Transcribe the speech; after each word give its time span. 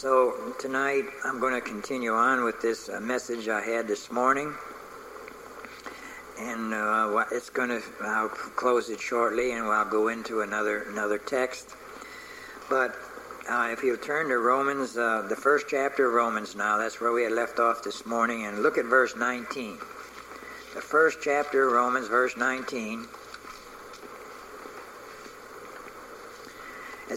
So 0.00 0.54
tonight 0.60 1.06
I'm 1.24 1.40
going 1.40 1.54
to 1.54 1.60
continue 1.60 2.12
on 2.12 2.44
with 2.44 2.62
this 2.62 2.88
uh, 2.88 3.00
message 3.00 3.48
I 3.48 3.60
had 3.60 3.88
this 3.88 4.12
morning. 4.12 4.54
And 6.38 6.72
uh, 6.72 7.24
it's 7.32 7.50
going 7.50 7.70
to, 7.70 7.82
I'll 8.02 8.28
close 8.28 8.90
it 8.90 9.00
shortly 9.00 9.50
and 9.50 9.64
I'll 9.66 9.90
go 9.90 10.06
into 10.06 10.42
another, 10.42 10.84
another 10.84 11.18
text. 11.18 11.74
But 12.70 12.94
uh, 13.50 13.70
if 13.72 13.82
you 13.82 13.96
turn 13.96 14.28
to 14.28 14.38
Romans, 14.38 14.96
uh, 14.96 15.26
the 15.28 15.34
first 15.34 15.66
chapter 15.68 16.06
of 16.06 16.14
Romans 16.14 16.54
now, 16.54 16.78
that's 16.78 17.00
where 17.00 17.12
we 17.12 17.24
had 17.24 17.32
left 17.32 17.58
off 17.58 17.82
this 17.82 18.06
morning, 18.06 18.44
and 18.44 18.62
look 18.62 18.78
at 18.78 18.84
verse 18.84 19.16
19. 19.16 19.78
The 20.74 20.80
first 20.80 21.18
chapter 21.24 21.66
of 21.66 21.72
Romans, 21.72 22.06
verse 22.06 22.36
19. 22.36 23.04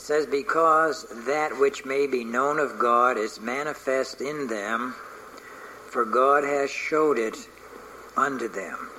It 0.01 0.05
says, 0.05 0.25
Because 0.25 1.05
that 1.27 1.59
which 1.59 1.85
may 1.85 2.07
be 2.07 2.23
known 2.23 2.57
of 2.57 2.79
God 2.79 3.19
is 3.19 3.39
manifest 3.39 4.19
in 4.19 4.47
them, 4.47 4.95
for 5.91 6.05
God 6.05 6.43
has 6.43 6.71
showed 6.71 7.19
it 7.19 7.37
unto 8.17 8.47
them. 8.47 8.89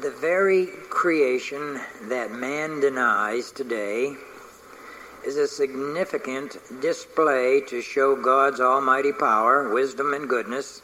The 0.00 0.10
very 0.12 0.64
creation 0.88 1.78
that 2.04 2.32
man 2.32 2.80
denies 2.80 3.50
today 3.50 4.16
is 5.26 5.36
a 5.36 5.46
significant 5.46 6.56
display 6.80 7.60
to 7.68 7.82
show 7.82 8.16
God's 8.16 8.60
almighty 8.62 9.12
power, 9.12 9.68
wisdom, 9.68 10.14
and 10.14 10.26
goodness, 10.26 10.80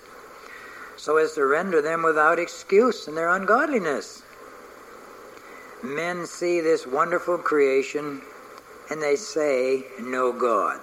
so 0.99 1.17
as 1.17 1.33
to 1.33 1.47
render 1.47 1.81
them 1.81 2.03
without 2.03 2.39
excuse 2.39 3.09
in 3.09 3.15
their 3.15 3.31
ungodliness 3.31 4.23
men 5.83 6.27
see 6.27 6.61
this 6.61 6.87
wonderful 6.87 7.39
creation 7.39 8.23
and 8.91 9.03
they 9.03 9.17
say, 9.17 9.85
No 10.01 10.33
God. 10.33 10.81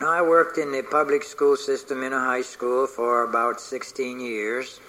Now, 0.00 0.10
I 0.10 0.22
worked 0.22 0.58
in 0.58 0.70
the 0.70 0.82
public 0.82 1.24
school 1.24 1.56
system 1.56 2.02
in 2.04 2.12
a 2.12 2.20
high 2.20 2.42
school 2.42 2.86
for 2.86 3.24
about 3.24 3.60
16 3.60 4.20
years 4.20 4.80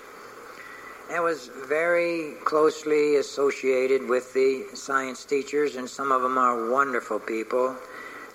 and 1.09 1.23
was 1.23 1.49
very 1.67 2.33
closely 2.45 3.15
associated 3.15 4.07
with 4.07 4.31
the 4.33 4.65
science 4.75 5.25
teachers, 5.25 5.75
and 5.75 5.89
some 5.89 6.11
of 6.11 6.21
them 6.21 6.37
are 6.37 6.69
wonderful 6.69 7.19
people, 7.19 7.75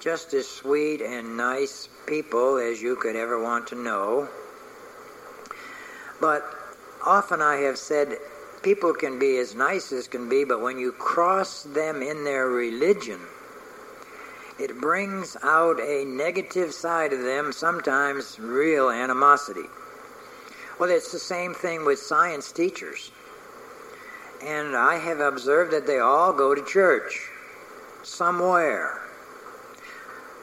just 0.00 0.34
as 0.34 0.48
sweet 0.48 1.00
and 1.00 1.36
nice 1.36 1.88
people 2.06 2.56
as 2.56 2.82
you 2.82 2.96
could 2.96 3.14
ever 3.14 3.40
want 3.40 3.68
to 3.68 3.76
know. 3.76 4.28
But 6.20 6.42
often 7.06 7.40
I 7.40 7.56
have 7.58 7.78
said 7.78 8.18
people 8.64 8.94
can 8.94 9.18
be 9.18 9.36
as 9.36 9.54
nice 9.54 9.92
as 9.92 10.08
can 10.08 10.28
be, 10.28 10.42
but 10.42 10.60
when 10.60 10.78
you 10.78 10.90
cross 10.90 11.62
them 11.64 12.02
in 12.02 12.24
their 12.24 12.48
religion, 12.48 13.20
it 14.58 14.80
brings 14.80 15.36
out 15.42 15.78
a 15.80 16.04
negative 16.06 16.72
side 16.72 17.12
of 17.12 17.22
them, 17.22 17.52
sometimes 17.52 18.40
real 18.40 18.88
animosity. 18.88 19.68
Well, 20.80 20.90
it's 20.90 21.12
the 21.12 21.18
same 21.18 21.52
thing 21.52 21.84
with 21.84 21.98
science 21.98 22.50
teachers. 22.50 23.12
And 24.42 24.74
I 24.74 24.96
have 24.96 25.20
observed 25.20 25.72
that 25.72 25.86
they 25.86 25.98
all 25.98 26.32
go 26.32 26.54
to 26.54 26.64
church 26.64 27.28
somewhere. 28.02 29.00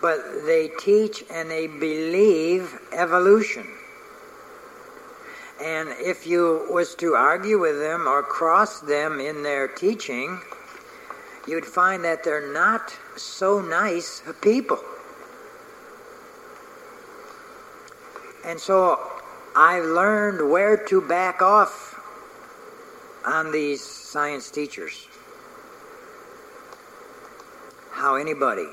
But 0.02 0.46
they 0.46 0.72
teach 0.80 1.24
and 1.32 1.50
they 1.50 1.68
believe 1.68 2.80
evolution. 2.92 3.68
And 5.62 5.90
if 6.00 6.26
you 6.26 6.66
was 6.72 6.95
to 6.95 7.14
argue 7.14 7.59
with 7.59 7.78
them 7.78 8.08
or 8.08 8.23
cross 8.23 8.80
them 8.80 9.20
in 9.20 9.44
their 9.44 9.68
teaching, 9.68 10.42
you'd 11.48 11.66
find 11.66 12.03
that 12.03 12.23
they're 12.23 12.52
not 12.52 12.98
so 13.16 13.62
nice 13.62 14.23
people. 14.42 14.80
And 18.44 18.59
so 18.59 19.00
I 19.56 19.81
learned 19.81 20.50
where 20.50 20.78
to 20.88 21.00
back 21.00 21.44
off 21.44 22.00
on 23.24 23.52
these 23.52 23.84
science 23.84 24.50
teachers. 24.50 25.07
How 27.91 28.16
anybody 28.16 28.68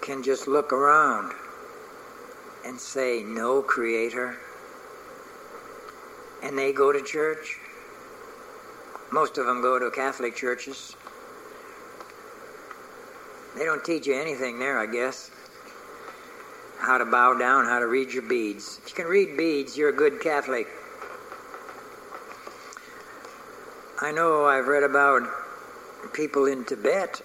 can 0.00 0.24
just 0.24 0.48
look 0.48 0.72
around 0.72 1.32
and 2.66 2.80
say, 2.80 3.22
No 3.22 3.62
creator 3.62 4.36
and 6.42 6.56
they 6.56 6.72
go 6.72 6.92
to 6.92 7.02
church. 7.02 7.58
Most 9.10 9.38
of 9.38 9.46
them 9.46 9.62
go 9.62 9.78
to 9.78 9.90
Catholic 9.90 10.36
churches. 10.36 10.96
They 13.56 13.64
don't 13.64 13.84
teach 13.84 14.06
you 14.06 14.14
anything 14.14 14.58
there, 14.58 14.78
I 14.78 14.86
guess. 14.86 15.30
How 16.78 16.98
to 16.98 17.04
bow 17.04 17.34
down, 17.34 17.64
how 17.64 17.80
to 17.80 17.86
read 17.86 18.12
your 18.12 18.22
beads. 18.22 18.80
If 18.82 18.90
you 18.90 18.94
can 18.94 19.06
read 19.06 19.36
beads, 19.36 19.76
you're 19.76 19.88
a 19.88 19.96
good 19.96 20.20
Catholic. 20.20 20.68
I 24.00 24.12
know 24.12 24.44
I've 24.46 24.68
read 24.68 24.84
about 24.84 25.22
people 26.12 26.46
in 26.46 26.64
Tibet 26.64 27.20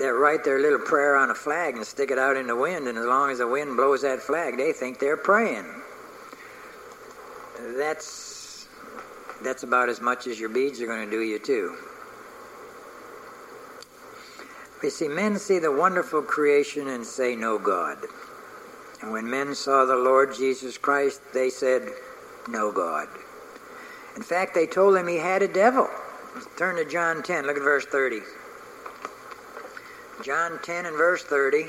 that 0.00 0.08
write 0.08 0.42
their 0.42 0.60
little 0.60 0.80
prayer 0.80 1.14
on 1.14 1.30
a 1.30 1.34
flag 1.34 1.76
and 1.76 1.86
stick 1.86 2.10
it 2.10 2.18
out 2.18 2.36
in 2.36 2.48
the 2.48 2.56
wind, 2.56 2.88
and 2.88 2.98
as 2.98 3.04
long 3.04 3.30
as 3.30 3.38
the 3.38 3.46
wind 3.46 3.76
blows 3.76 4.02
that 4.02 4.20
flag, 4.20 4.56
they 4.56 4.72
think 4.72 4.98
they're 4.98 5.16
praying 5.16 5.83
that's 7.76 8.68
that's 9.42 9.62
about 9.62 9.88
as 9.88 10.00
much 10.00 10.26
as 10.26 10.38
your 10.38 10.48
beads 10.48 10.80
are 10.80 10.86
going 10.86 11.04
to 11.04 11.10
do 11.10 11.22
you 11.22 11.38
too. 11.38 11.76
We 14.82 14.90
see 14.90 15.08
men 15.08 15.38
see 15.38 15.58
the 15.58 15.72
wonderful 15.72 16.22
creation 16.22 16.88
and 16.88 17.04
say 17.04 17.34
no 17.34 17.58
God. 17.58 17.98
And 19.00 19.12
when 19.12 19.28
men 19.28 19.54
saw 19.54 19.84
the 19.84 19.96
Lord 19.96 20.34
Jesus 20.34 20.78
Christ, 20.78 21.20
they 21.32 21.50
said, 21.50 21.90
No 22.48 22.72
God. 22.72 23.08
In 24.16 24.22
fact, 24.22 24.54
they 24.54 24.66
told 24.66 24.96
him 24.96 25.06
he 25.06 25.16
had 25.16 25.42
a 25.42 25.48
devil. 25.48 25.88
Turn 26.56 26.76
to 26.76 26.84
John 26.84 27.22
10, 27.22 27.46
look 27.46 27.56
at 27.56 27.62
verse 27.62 27.84
30. 27.86 28.20
John 30.22 30.58
10 30.62 30.86
and 30.86 30.96
verse 30.96 31.22
30. 31.22 31.66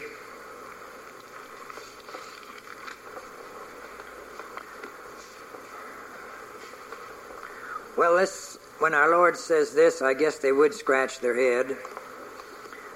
Well, 7.97 8.17
this, 8.17 8.59
when 8.79 8.93
our 8.93 9.09
Lord 9.09 9.37
says 9.37 9.73
this, 9.73 10.01
I 10.01 10.13
guess 10.13 10.37
they 10.37 10.51
would 10.51 10.73
scratch 10.73 11.19
their 11.19 11.35
head. 11.35 11.77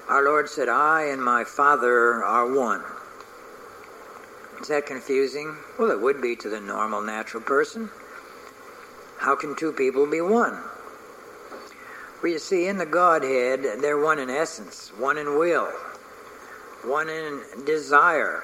Our 0.08 0.24
Lord 0.24 0.48
said, 0.48 0.68
I 0.68 1.04
and 1.04 1.22
my 1.22 1.44
Father 1.44 2.22
are 2.22 2.52
one. 2.54 2.82
Is 4.60 4.68
that 4.68 4.84
confusing? 4.84 5.56
Well, 5.78 5.90
it 5.90 6.00
would 6.00 6.20
be 6.20 6.36
to 6.36 6.50
the 6.50 6.60
normal, 6.60 7.00
natural 7.00 7.42
person. 7.42 7.88
How 9.18 9.34
can 9.34 9.56
two 9.56 9.72
people 9.72 10.06
be 10.06 10.20
one? 10.20 10.62
Well, 12.22 12.32
you 12.32 12.38
see, 12.38 12.66
in 12.66 12.76
the 12.76 12.84
Godhead, 12.84 13.80
they're 13.80 14.02
one 14.02 14.18
in 14.18 14.28
essence, 14.28 14.92
one 14.98 15.16
in 15.16 15.38
will, 15.38 15.70
one 16.84 17.08
in 17.08 17.40
desire, 17.64 18.42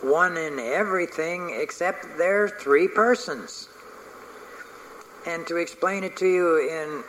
one 0.00 0.36
in 0.36 0.60
everything 0.60 1.50
except 1.58 2.16
they're 2.16 2.48
three 2.48 2.86
persons. 2.86 3.68
And 5.26 5.46
to 5.46 5.56
explain 5.56 6.04
it 6.04 6.16
to 6.16 6.26
you 6.26 6.58
in 6.68 7.02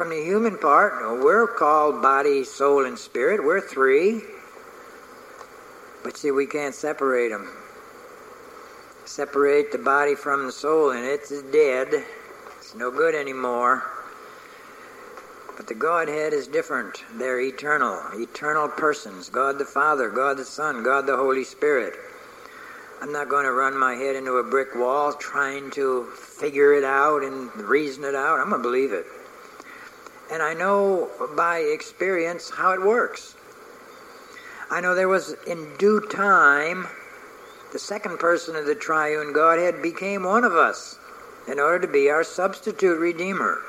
from 0.00 0.10
the 0.10 0.22
human 0.22 0.56
part, 0.56 1.22
we're 1.22 1.46
called 1.46 2.00
body, 2.00 2.42
soul, 2.44 2.86
and 2.86 2.98
spirit. 2.98 3.44
We're 3.44 3.60
three. 3.60 4.22
But 6.02 6.16
see, 6.16 6.30
we 6.30 6.46
can't 6.46 6.74
separate 6.74 7.28
them. 7.28 7.50
Separate 9.04 9.72
the 9.72 9.78
body 9.78 10.14
from 10.14 10.46
the 10.46 10.52
soul, 10.52 10.90
and 10.90 11.04
it's 11.04 11.42
dead. 11.52 11.88
It's 12.58 12.74
no 12.74 12.90
good 12.90 13.14
anymore. 13.14 13.82
But 15.56 15.66
the 15.66 15.74
Godhead 15.74 16.32
is 16.32 16.46
different. 16.46 17.04
They're 17.16 17.40
eternal, 17.40 18.00
eternal 18.14 18.68
persons 18.68 19.28
God 19.28 19.58
the 19.58 19.66
Father, 19.66 20.08
God 20.08 20.38
the 20.38 20.44
Son, 20.44 20.82
God 20.82 21.06
the 21.06 21.16
Holy 21.16 21.44
Spirit. 21.44 21.94
I'm 23.02 23.12
not 23.12 23.30
going 23.30 23.46
to 23.46 23.52
run 23.52 23.78
my 23.78 23.94
head 23.94 24.14
into 24.14 24.32
a 24.32 24.44
brick 24.44 24.74
wall 24.74 25.14
trying 25.14 25.70
to 25.70 26.04
figure 26.04 26.74
it 26.74 26.84
out 26.84 27.22
and 27.22 27.50
reason 27.56 28.04
it 28.04 28.14
out. 28.14 28.38
I'm 28.38 28.50
going 28.50 28.60
to 28.60 28.68
believe 28.68 28.92
it. 28.92 29.06
And 30.30 30.42
I 30.42 30.52
know 30.52 31.08
by 31.34 31.58
experience 31.58 32.50
how 32.50 32.72
it 32.72 32.82
works. 32.82 33.34
I 34.70 34.82
know 34.82 34.94
there 34.94 35.08
was 35.08 35.34
in 35.46 35.76
due 35.78 36.00
time, 36.12 36.86
the 37.72 37.78
second 37.78 38.18
person 38.18 38.54
of 38.54 38.66
the 38.66 38.74
triune 38.74 39.32
Godhead 39.32 39.80
became 39.82 40.24
one 40.24 40.44
of 40.44 40.52
us 40.52 40.98
in 41.48 41.58
order 41.58 41.86
to 41.86 41.92
be 41.92 42.10
our 42.10 42.22
substitute 42.22 42.98
redeemer. 42.98 43.60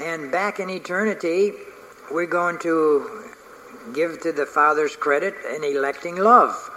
And 0.00 0.32
back 0.32 0.58
in 0.58 0.68
eternity, 0.68 1.52
we're 2.10 2.26
going 2.26 2.58
to 2.60 3.30
give 3.94 4.20
to 4.22 4.32
the 4.32 4.46
Father's 4.46 4.96
credit 4.96 5.34
in 5.54 5.62
electing 5.62 6.16
love. 6.16 6.70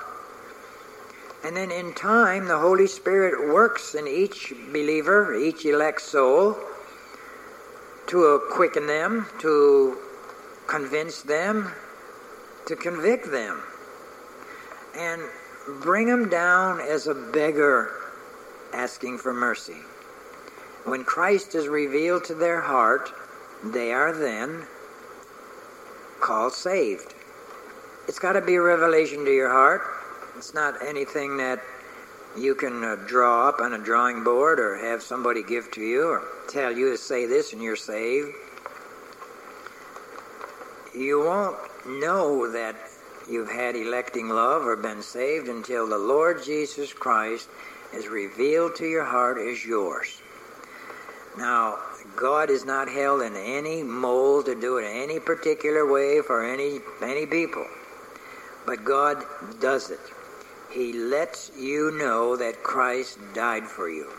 And 1.44 1.58
then 1.58 1.72
in 1.72 1.94
time, 1.94 2.48
the 2.48 2.60
Holy 2.60 2.88
Spirit 2.88 3.52
works 3.52 3.96
in 3.96 4.08
each 4.08 4.54
believer, 4.72 5.34
each 5.34 5.66
elect 5.66 6.02
soul, 6.02 6.56
to 8.08 8.42
quicken 8.52 8.86
them, 8.86 9.26
to 9.40 9.98
convince 10.68 11.22
them, 11.24 11.72
to 12.68 12.76
convict 12.76 13.32
them, 13.32 13.64
and 14.96 15.22
bring 15.82 16.08
them 16.08 16.30
down 16.30 16.80
as 16.80 17.08
a 17.08 17.16
beggar 17.16 17.92
asking 18.74 19.18
for 19.18 19.34
mercy. 19.34 19.78
When 20.84 21.04
Christ 21.04 21.56
is 21.56 21.68
revealed 21.68 22.24
to 22.26 22.36
their 22.36 22.62
heart, 22.62 23.12
they 23.64 23.92
are 23.92 24.14
then 24.14 24.64
called 26.20 26.54
saved. 26.54 27.14
It's 28.08 28.20
got 28.20 28.34
to 28.34 28.42
be 28.42 28.56
a 28.56 28.62
revelation 28.62 29.26
to 29.26 29.32
your 29.32 29.50
heart. 29.50 29.82
It's 30.42 30.56
not 30.56 30.84
anything 30.84 31.38
that 31.38 31.62
you 32.36 32.56
can 32.56 32.84
uh, 32.84 32.96
draw 33.06 33.48
up 33.48 33.60
on 33.60 33.74
a 33.74 33.78
drawing 33.78 34.24
board 34.24 34.60
or 34.60 34.76
have 34.76 35.04
somebody 35.04 35.44
give 35.44 35.70
to 35.74 35.82
you 35.82 36.08
or 36.08 36.24
tell 36.50 36.76
you 36.76 36.90
to 36.90 36.98
say 36.98 37.28
this 37.28 37.54
and 37.54 37.62
you're 37.62 37.76
saved. 37.76 38.34
You 40.96 41.20
won't 41.20 41.58
know 41.86 42.52
that 42.52 42.76
you've 43.30 43.52
had 43.52 43.76
electing 43.76 44.30
love 44.30 44.66
or 44.66 44.76
been 44.76 45.04
saved 45.04 45.48
until 45.48 45.88
the 45.88 46.00
Lord 46.00 46.44
Jesus 46.44 46.92
Christ 46.92 47.48
is 47.94 48.08
revealed 48.08 48.76
to 48.78 48.88
your 48.88 49.06
heart 49.06 49.38
as 49.38 49.64
yours. 49.64 50.24
Now, 51.38 51.78
God 52.16 52.50
is 52.50 52.66
not 52.66 52.90
held 52.90 53.22
in 53.22 53.36
any 53.36 53.84
mold 53.84 54.48
to 54.48 54.60
do 54.60 54.78
it 54.78 54.88
any 54.88 55.20
particular 55.20 55.86
way 55.86 56.20
for 56.26 56.44
any 56.44 56.80
any 57.00 57.28
people. 57.28 57.68
But 58.66 58.84
God 58.84 59.24
does 59.60 59.92
it. 59.92 60.00
He 60.72 60.94
lets 60.94 61.52
you 61.60 61.92
know 61.92 62.38
that 62.38 62.64
Christ 62.64 63.20
died 63.34 63.66
for 63.66 63.90
you. 63.90 64.10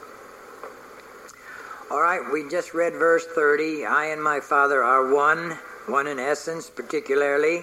All 1.90 2.02
right, 2.02 2.20
we 2.30 2.46
just 2.48 2.74
read 2.74 2.92
verse 2.92 3.26
30. 3.26 3.86
I 3.86 4.06
and 4.06 4.22
my 4.22 4.40
Father 4.40 4.82
are 4.82 5.14
one, 5.14 5.58
one 5.86 6.06
in 6.06 6.18
essence, 6.18 6.68
particularly. 6.68 7.62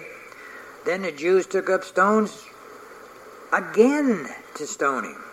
Then 0.84 1.02
the 1.02 1.12
Jews 1.12 1.46
took 1.46 1.70
up 1.70 1.84
stones 1.84 2.46
again 3.52 4.26
to 4.56 4.66
stone 4.66 5.04
him. 5.04 5.24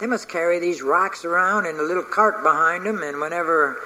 They 0.00 0.06
must 0.06 0.28
carry 0.28 0.58
these 0.58 0.82
rocks 0.82 1.24
around 1.24 1.66
in 1.66 1.76
a 1.76 1.82
little 1.82 2.02
cart 2.02 2.42
behind 2.42 2.86
them, 2.86 3.02
and 3.02 3.20
whenever 3.20 3.82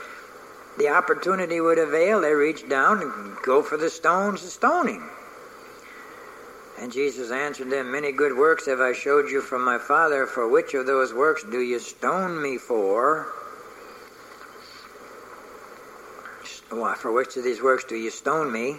the 0.78 0.88
opportunity 0.88 1.60
would 1.60 1.78
avail, 1.78 2.22
they 2.22 2.32
reach 2.32 2.68
down 2.68 3.02
and 3.02 3.36
go 3.44 3.62
for 3.62 3.76
the 3.76 3.90
stones 3.90 4.40
to 4.42 4.48
stone 4.48 4.88
him. 4.88 5.10
And 6.80 6.90
Jesus 6.90 7.30
answered 7.30 7.68
them, 7.68 7.92
Many 7.92 8.10
good 8.10 8.34
works 8.34 8.64
have 8.66 8.80
I 8.80 8.94
showed 8.94 9.30
you 9.30 9.42
from 9.42 9.62
my 9.62 9.76
Father. 9.76 10.26
For 10.26 10.48
which 10.48 10.72
of 10.72 10.86
those 10.86 11.12
works 11.12 11.44
do 11.44 11.60
you 11.60 11.78
stone 11.78 12.40
me 12.42 12.56
for? 12.56 13.28
Why, 16.70 16.94
For 16.94 17.12
which 17.12 17.36
of 17.36 17.44
these 17.44 17.62
works 17.62 17.84
do 17.84 17.96
you 17.96 18.10
stone 18.10 18.50
me? 18.50 18.76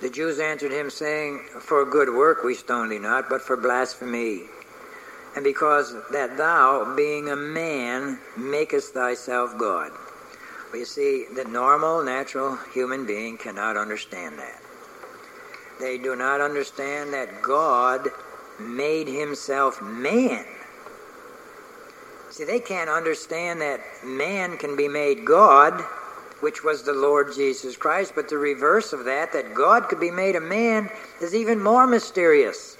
The 0.00 0.10
Jews 0.10 0.38
answered 0.38 0.70
him, 0.70 0.90
saying, 0.90 1.40
For 1.58 1.84
good 1.84 2.14
work 2.14 2.44
we 2.44 2.54
stone 2.54 2.90
thee 2.90 2.98
not, 2.98 3.28
but 3.28 3.40
for 3.42 3.56
blasphemy. 3.56 4.42
And 5.34 5.42
because 5.42 5.96
that 6.12 6.36
thou, 6.36 6.94
being 6.94 7.30
a 7.30 7.36
man, 7.36 8.20
makest 8.36 8.94
thyself 8.94 9.58
God. 9.58 9.90
Well, 10.70 10.80
you 10.80 10.84
see, 10.84 11.26
the 11.34 11.44
normal, 11.44 12.04
natural 12.04 12.56
human 12.72 13.06
being 13.06 13.38
cannot 13.38 13.76
understand 13.76 14.38
that. 14.38 14.60
They 15.78 15.98
do 15.98 16.16
not 16.16 16.40
understand 16.40 17.12
that 17.12 17.42
God 17.42 18.08
made 18.58 19.08
himself 19.08 19.82
man. 19.82 20.44
See, 22.30 22.44
they 22.44 22.60
can't 22.60 22.90
understand 22.90 23.60
that 23.60 23.80
man 24.04 24.56
can 24.56 24.76
be 24.76 24.88
made 24.88 25.24
God, 25.24 25.80
which 26.40 26.64
was 26.64 26.82
the 26.82 26.92
Lord 26.92 27.32
Jesus 27.34 27.76
Christ, 27.76 28.12
but 28.14 28.28
the 28.28 28.38
reverse 28.38 28.92
of 28.92 29.04
that, 29.04 29.32
that 29.32 29.54
God 29.54 29.88
could 29.88 30.00
be 30.00 30.10
made 30.10 30.36
a 30.36 30.40
man, 30.40 30.90
is 31.20 31.34
even 31.34 31.62
more 31.62 31.86
mysterious. 31.86 32.76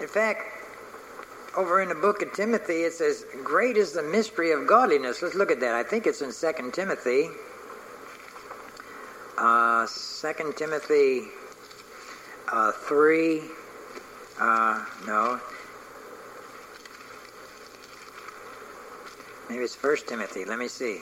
In 0.00 0.08
fact, 0.08 0.42
over 1.56 1.80
in 1.80 1.88
the 1.88 1.94
book 1.94 2.22
of 2.22 2.32
Timothy, 2.32 2.82
it 2.82 2.92
says, 2.92 3.26
Great 3.42 3.76
is 3.76 3.92
the 3.92 4.02
mystery 4.02 4.52
of 4.52 4.66
godliness. 4.66 5.22
Let's 5.22 5.34
look 5.34 5.50
at 5.50 5.60
that. 5.60 5.74
I 5.74 5.82
think 5.82 6.06
it's 6.06 6.20
in 6.20 6.32
2 6.32 6.70
Timothy. 6.70 7.28
Uh, 9.36 9.86
2 9.86 10.52
Timothy 10.56 11.28
uh, 12.52 12.72
3. 12.72 13.42
Uh, 14.40 14.84
no. 15.06 15.40
Maybe 19.48 19.62
it's 19.62 19.76
1 19.82 19.96
Timothy. 20.06 20.44
Let 20.44 20.58
me 20.58 20.68
see. 20.68 21.00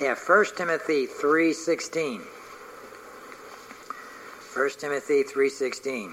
Yeah, 0.00 0.14
1 0.14 0.44
Timothy 0.56 1.06
3.16. 1.06 2.20
1 4.54 4.70
Timothy 4.78 5.22
3.16 5.24 6.12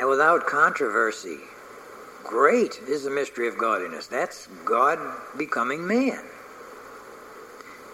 and 0.00 0.08
without 0.08 0.46
controversy. 0.46 1.38
Great 2.24 2.80
is 2.88 3.04
the 3.04 3.10
mystery 3.10 3.46
of 3.48 3.58
godliness. 3.58 4.06
That's 4.06 4.48
God 4.64 4.98
becoming 5.36 5.86
man. 5.86 6.24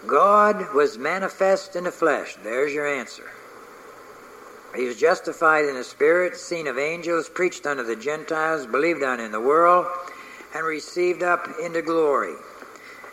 God 0.07 0.73
was 0.73 0.97
manifest 0.97 1.75
in 1.75 1.83
the 1.83 1.91
flesh. 1.91 2.37
There's 2.41 2.73
your 2.73 2.87
answer. 2.87 3.29
He 4.75 4.85
was 4.85 4.97
justified 4.97 5.65
in 5.65 5.75
the 5.75 5.83
Spirit, 5.83 6.37
seen 6.37 6.67
of 6.67 6.77
angels, 6.77 7.29
preached 7.29 7.65
unto 7.65 7.83
the 7.83 7.95
Gentiles, 7.95 8.65
believed 8.65 9.03
on 9.03 9.19
in 9.19 9.31
the 9.31 9.41
world, 9.41 9.85
and 10.55 10.65
received 10.65 11.23
up 11.23 11.47
into 11.61 11.81
glory, 11.81 12.35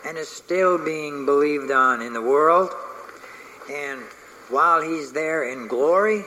and 0.06 0.16
is 0.16 0.28
still 0.28 0.78
being 0.78 1.26
believed 1.26 1.70
on 1.70 2.00
in 2.00 2.12
the 2.12 2.22
world. 2.22 2.70
And 3.70 4.00
while 4.48 4.80
he's 4.80 5.12
there 5.12 5.50
in 5.50 5.66
glory, 5.66 6.22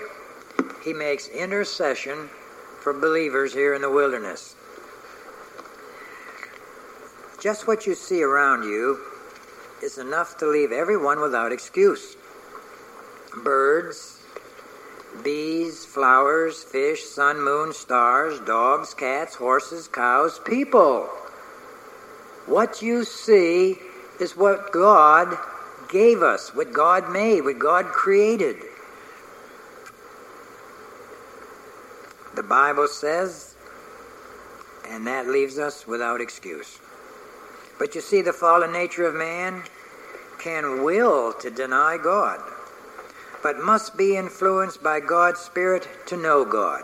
he 0.84 0.92
makes 0.92 1.28
intercession 1.30 2.30
for 2.82 2.94
believers 2.94 3.54
here 3.54 3.74
in 3.74 3.82
the 3.82 3.92
wilderness. 3.92 4.56
Just 7.40 7.68
what 7.68 7.86
you 7.86 7.94
see 7.94 8.24
around 8.24 8.64
you 8.64 9.00
is 9.82 9.98
enough 9.98 10.38
to 10.38 10.48
leave 10.48 10.72
everyone 10.72 11.20
without 11.20 11.52
excuse. 11.52 12.16
Birds, 13.44 14.22
bees, 15.24 15.86
flowers, 15.86 16.64
fish, 16.64 17.04
sun, 17.04 17.42
moon, 17.42 17.74
stars, 17.74 18.40
dogs, 18.42 18.94
cats, 18.94 19.36
horses, 19.36 19.88
cows, 19.88 20.40
people. 20.46 21.06
What 22.46 22.82
you 22.82 23.04
see 23.04 23.76
is 24.20 24.36
what 24.36 24.72
God 24.72 25.38
gave 25.90 26.22
us, 26.22 26.54
what 26.56 26.74
God 26.74 27.12
made, 27.12 27.42
what 27.42 27.60
God 27.60 27.86
created. 27.86 28.58
The 32.36 32.44
Bible 32.44 32.88
says, 32.88 33.56
and 34.88 35.08
that 35.08 35.28
leaves 35.28 35.58
us 35.58 35.86
without 35.88 36.22
excuse. 36.22 36.80
But 37.80 37.96
you 37.96 38.02
see, 38.02 38.22
the 38.22 38.34
fallen 38.34 38.72
nature 38.72 39.06
of 39.06 39.16
man 39.16 39.64
can 40.40 40.84
will 40.84 41.34
to 41.34 41.50
deny 41.50 41.98
God, 42.02 42.40
but 43.44 43.60
must 43.60 43.98
be 43.98 44.18
influenced 44.18 44.82
by 44.82 45.00
God's 45.00 45.40
Spirit 45.40 45.88
to 46.08 46.18
know 46.18 46.44
God. 46.46 46.84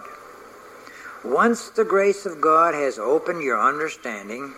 Once 1.23 1.69
the 1.69 1.85
grace 1.85 2.25
of 2.25 2.41
God 2.41 2.73
has 2.73 2.99
opened 2.99 3.41
your 3.41 3.61
understanding, 3.61 4.53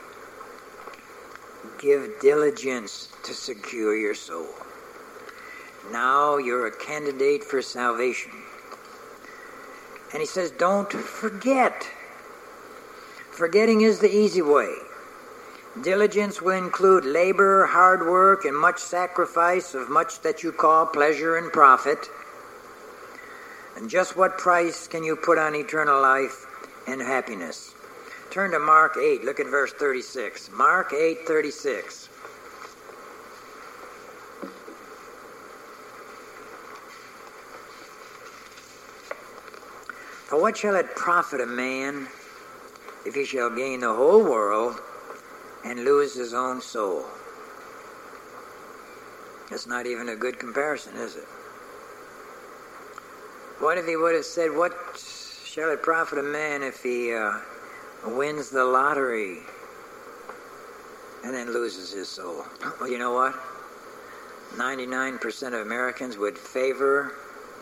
give 1.80 2.20
diligence 2.22 3.10
to 3.24 3.34
secure 3.34 3.96
your 3.96 4.16
soul. 4.16 4.48
Now 5.92 6.38
you're 6.38 6.68
a 6.68 6.76
candidate 6.76 7.44
for 7.44 7.62
salvation. 7.62 8.32
And 10.12 10.22
he 10.22 10.26
says, 10.26 10.52
don't 10.52 10.92
forget. 10.92 11.88
Forgetting 13.32 13.82
is 13.82 14.00
the 14.00 14.14
easy 14.14 14.42
way. 14.42 14.74
Diligence 15.82 16.42
will 16.42 16.58
include 16.58 17.04
labor, 17.04 17.66
hard 17.66 18.08
work, 18.08 18.46
and 18.46 18.58
much 18.58 18.80
sacrifice 18.80 19.74
of 19.74 19.90
much 19.90 20.22
that 20.22 20.42
you 20.42 20.54
call 20.54 20.86
pleasure 20.86 21.36
and 21.36 21.52
profit. 21.52 22.10
And 23.76 23.90
just 23.90 24.16
what 24.16 24.38
price 24.38 24.88
can 24.88 25.04
you 25.04 25.18
put 25.18 25.38
on 25.38 25.54
eternal 25.54 26.02
life 26.02 26.46
and 26.88 27.02
happiness? 27.02 27.76
Turn 28.32 28.52
to 28.52 28.60
Mark 28.60 28.96
8. 28.96 29.26
Look 29.26 29.42
at 29.42 29.48
verse 29.48 29.74
36. 29.74 30.50
Mark 30.54 30.94
8 30.94 31.28
36. 31.28 32.08
For 40.26 40.42
what 40.42 40.58
shall 40.58 40.76
it 40.76 40.96
profit 40.96 41.42
a 41.42 41.46
man 41.46 42.08
if 43.06 43.14
he 43.14 43.26
shall 43.26 43.50
gain 43.50 43.82
the 43.82 43.94
whole 43.94 44.24
world 44.24 44.80
and 45.66 45.84
lose 45.84 46.16
his 46.16 46.34
own 46.34 46.62
soul? 46.62 47.04
That's 49.50 49.68
not 49.68 49.86
even 49.86 50.10
a 50.10 50.16
good 50.16 50.40
comparison, 50.40 50.96
is 50.96 51.18
it? 51.18 51.28
What 53.60 53.78
if 53.78 53.86
he 53.86 53.96
would 53.96 54.16
have 54.16 54.26
said, 54.26 54.56
What 54.56 54.74
shall 55.46 55.72
it 55.72 55.82
profit 55.82 56.20
a 56.20 56.24
man 56.24 56.64
if 56.64 56.84
he 56.84 57.14
uh, 57.14 57.40
wins 58.06 58.50
the 58.50 58.64
lottery 58.64 59.40
and 61.24 61.34
then 61.34 61.54
loses 61.54 61.92
his 61.92 62.08
soul? 62.08 62.46
Well, 62.80 62.90
you 62.90 62.98
know 62.98 63.14
what? 63.14 63.34
99% 64.54 65.48
of 65.48 65.66
Americans 65.66 66.18
would 66.18 66.38
favor 66.38 67.14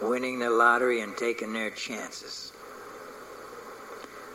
winning 0.01 0.39
the 0.39 0.49
lottery 0.49 1.01
and 1.01 1.15
taking 1.15 1.53
their 1.53 1.69
chances. 1.69 2.51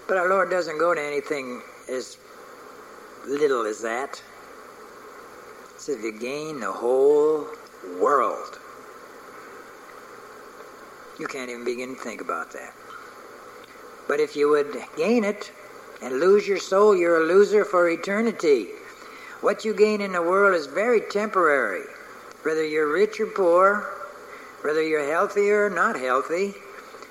But 0.06 0.16
our 0.16 0.28
Lord 0.28 0.50
doesn't 0.50 0.78
go 0.78 0.94
to 0.94 1.00
anything 1.00 1.62
as 1.90 2.16
little 3.26 3.66
as 3.66 3.80
that. 3.82 4.22
He 5.74 5.80
says, 5.80 6.02
you 6.02 6.18
gain 6.18 6.60
the 6.60 6.72
whole 6.72 7.46
world. 8.00 8.58
You 11.18 11.26
can't 11.26 11.50
even 11.50 11.64
begin 11.64 11.96
to 11.96 12.00
think 12.00 12.20
about 12.20 12.52
that. 12.52 12.74
But 14.06 14.20
if 14.20 14.36
you 14.36 14.48
would 14.48 14.76
gain 14.96 15.24
it 15.24 15.52
and 16.02 16.20
lose 16.20 16.46
your 16.46 16.58
soul, 16.58 16.96
you're 16.96 17.22
a 17.22 17.26
loser 17.26 17.64
for 17.64 17.88
eternity. 17.88 18.68
What 19.40 19.64
you 19.64 19.74
gain 19.74 20.00
in 20.00 20.12
the 20.12 20.22
world 20.22 20.54
is 20.54 20.66
very 20.66 21.00
temporary. 21.00 21.84
Whether 22.42 22.66
you're 22.66 22.92
rich 22.92 23.20
or 23.20 23.26
poor, 23.26 23.80
whether 24.62 24.82
you're 24.82 25.08
healthy 25.10 25.50
or 25.50 25.70
not 25.70 25.98
healthy, 25.98 26.54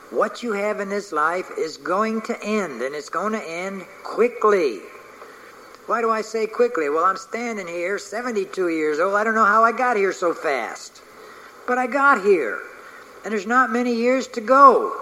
what 0.09 0.41
you 0.41 0.53
have 0.53 0.79
in 0.79 0.89
this 0.89 1.11
life 1.11 1.51
is 1.57 1.77
going 1.77 2.21
to 2.21 2.41
end, 2.41 2.81
and 2.81 2.95
it's 2.95 3.09
going 3.09 3.33
to 3.33 3.43
end 3.43 3.85
quickly. 4.03 4.79
Why 5.87 6.01
do 6.01 6.11
I 6.11 6.21
say 6.21 6.45
quickly? 6.45 6.89
Well, 6.89 7.05
I'm 7.05 7.17
standing 7.17 7.67
here, 7.67 7.97
72 7.97 8.69
years 8.69 8.99
old. 8.99 9.15
I 9.15 9.23
don't 9.23 9.35
know 9.35 9.45
how 9.45 9.63
I 9.63 9.71
got 9.71 9.97
here 9.97 10.13
so 10.13 10.33
fast. 10.33 11.01
But 11.65 11.77
I 11.77 11.87
got 11.87 12.23
here 12.23 12.59
and 13.23 13.33
there's 13.33 13.45
not 13.45 13.71
many 13.71 13.93
years 13.93 14.25
to 14.27 14.39
go. 14.39 15.01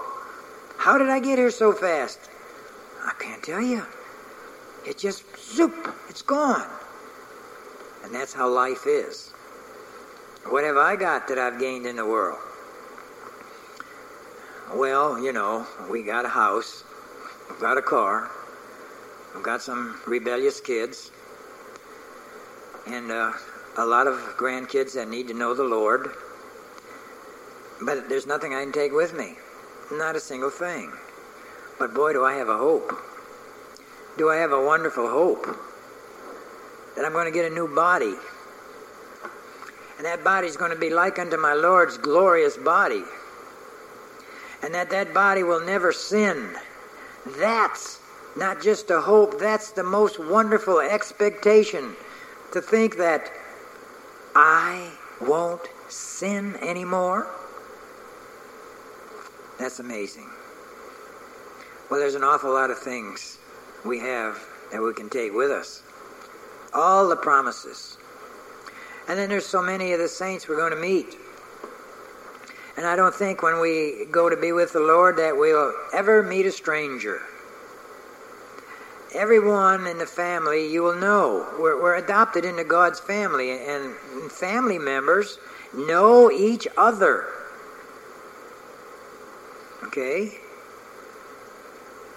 How 0.78 0.98
did 0.98 1.08
I 1.08 1.20
get 1.20 1.38
here 1.38 1.52
so 1.52 1.72
fast? 1.72 2.18
I 3.04 3.12
can't 3.20 3.40
tell 3.42 3.60
you. 3.60 3.84
It 4.84 4.98
just, 4.98 5.24
zoop, 5.38 5.94
it's 6.08 6.22
gone. 6.22 6.66
And 8.02 8.12
that's 8.12 8.32
how 8.32 8.48
life 8.48 8.86
is. 8.86 9.28
What 10.48 10.64
have 10.64 10.76
I 10.76 10.96
got 10.96 11.28
that 11.28 11.38
I've 11.38 11.60
gained 11.60 11.86
in 11.86 11.94
the 11.94 12.04
world? 12.04 12.38
Well, 14.74 15.22
you 15.22 15.32
know, 15.32 15.66
we 15.88 16.02
got 16.02 16.24
a 16.24 16.28
house, 16.28 16.82
we've 17.48 17.60
got 17.60 17.78
a 17.78 17.82
car, 17.82 18.28
we've 19.36 19.44
got 19.44 19.60
some 19.60 20.00
rebellious 20.06 20.60
kids, 20.60 21.10
and 22.86 23.10
uh, 23.10 23.32
a 23.76 23.84
lot 23.84 24.06
of 24.06 24.14
grandkids 24.38 24.94
that 24.94 25.08
need 25.08 25.28
to 25.28 25.34
know 25.34 25.52
the 25.52 25.62
Lord. 25.62 26.10
But 27.82 28.08
there's 28.08 28.26
nothing 28.26 28.54
I 28.54 28.62
can 28.62 28.72
take 28.72 28.92
with 28.92 29.12
me. 29.12 29.34
Not 29.92 30.16
a 30.16 30.20
single 30.20 30.48
thing. 30.48 30.90
But 31.78 31.92
boy, 31.92 32.14
do 32.14 32.24
I 32.24 32.32
have 32.34 32.48
a 32.48 32.56
hope. 32.56 32.90
Do 34.16 34.30
I 34.30 34.36
have 34.36 34.52
a 34.52 34.64
wonderful 34.64 35.06
hope 35.06 35.46
that 36.96 37.04
I'm 37.04 37.12
going 37.12 37.26
to 37.26 37.30
get 37.30 37.44
a 37.44 37.54
new 37.54 37.72
body. 37.74 38.14
And 39.98 40.06
that 40.06 40.24
body's 40.24 40.56
going 40.56 40.70
to 40.70 40.78
be 40.78 40.88
like 40.88 41.18
unto 41.18 41.36
my 41.36 41.52
Lord's 41.52 41.98
glorious 41.98 42.56
body. 42.56 43.02
And 44.62 44.74
that 44.74 44.88
that 44.90 45.12
body 45.12 45.42
will 45.42 45.64
never 45.64 45.92
sin. 45.92 46.54
That's 47.38 48.00
not 48.36 48.62
just 48.62 48.90
a 48.90 49.00
hope, 49.00 49.38
that's 49.38 49.70
the 49.70 49.82
most 49.82 50.18
wonderful 50.18 50.80
expectation 50.80 51.94
to 52.52 52.60
think 52.60 52.96
that 52.96 53.30
I 54.34 54.90
won't 55.20 55.62
sin 55.88 56.56
anymore. 56.56 57.26
That's 59.58 59.78
amazing. 59.78 60.28
Well, 61.90 61.98
there's 61.98 62.14
an 62.14 62.24
awful 62.24 62.52
lot 62.52 62.70
of 62.70 62.78
things 62.78 63.38
we 63.84 63.98
have 64.00 64.38
that 64.72 64.82
we 64.82 64.92
can 64.92 65.08
take 65.08 65.32
with 65.32 65.50
us. 65.50 65.82
All 66.74 67.08
the 67.08 67.16
promises. 67.16 67.96
And 69.08 69.18
then 69.18 69.28
there's 69.28 69.46
so 69.46 69.62
many 69.62 69.92
of 69.92 69.98
the 69.98 70.08
saints 70.08 70.48
we're 70.48 70.56
going 70.56 70.72
to 70.72 70.80
meet. 70.80 71.16
And 72.76 72.84
I 72.84 72.96
don't 72.96 73.14
think 73.14 73.42
when 73.42 73.60
we 73.60 74.06
go 74.10 74.28
to 74.28 74.36
be 74.36 74.52
with 74.52 74.72
the 74.72 74.80
Lord 74.80 75.16
that 75.16 75.36
we'll 75.36 75.72
ever 75.94 76.22
meet 76.22 76.44
a 76.44 76.52
stranger. 76.52 77.22
Everyone 79.16 79.86
in 79.86 79.96
the 79.96 80.06
family 80.06 80.70
you 80.70 80.82
will 80.82 80.94
know. 80.94 81.48
We're, 81.58 81.80
we're 81.80 81.96
adopted 81.96 82.44
into 82.44 82.64
God's 82.64 83.00
family, 83.00 83.50
and 83.50 83.94
family 84.30 84.78
members 84.78 85.38
know 85.74 86.30
each 86.30 86.68
other. 86.76 87.24
Okay? 89.84 90.32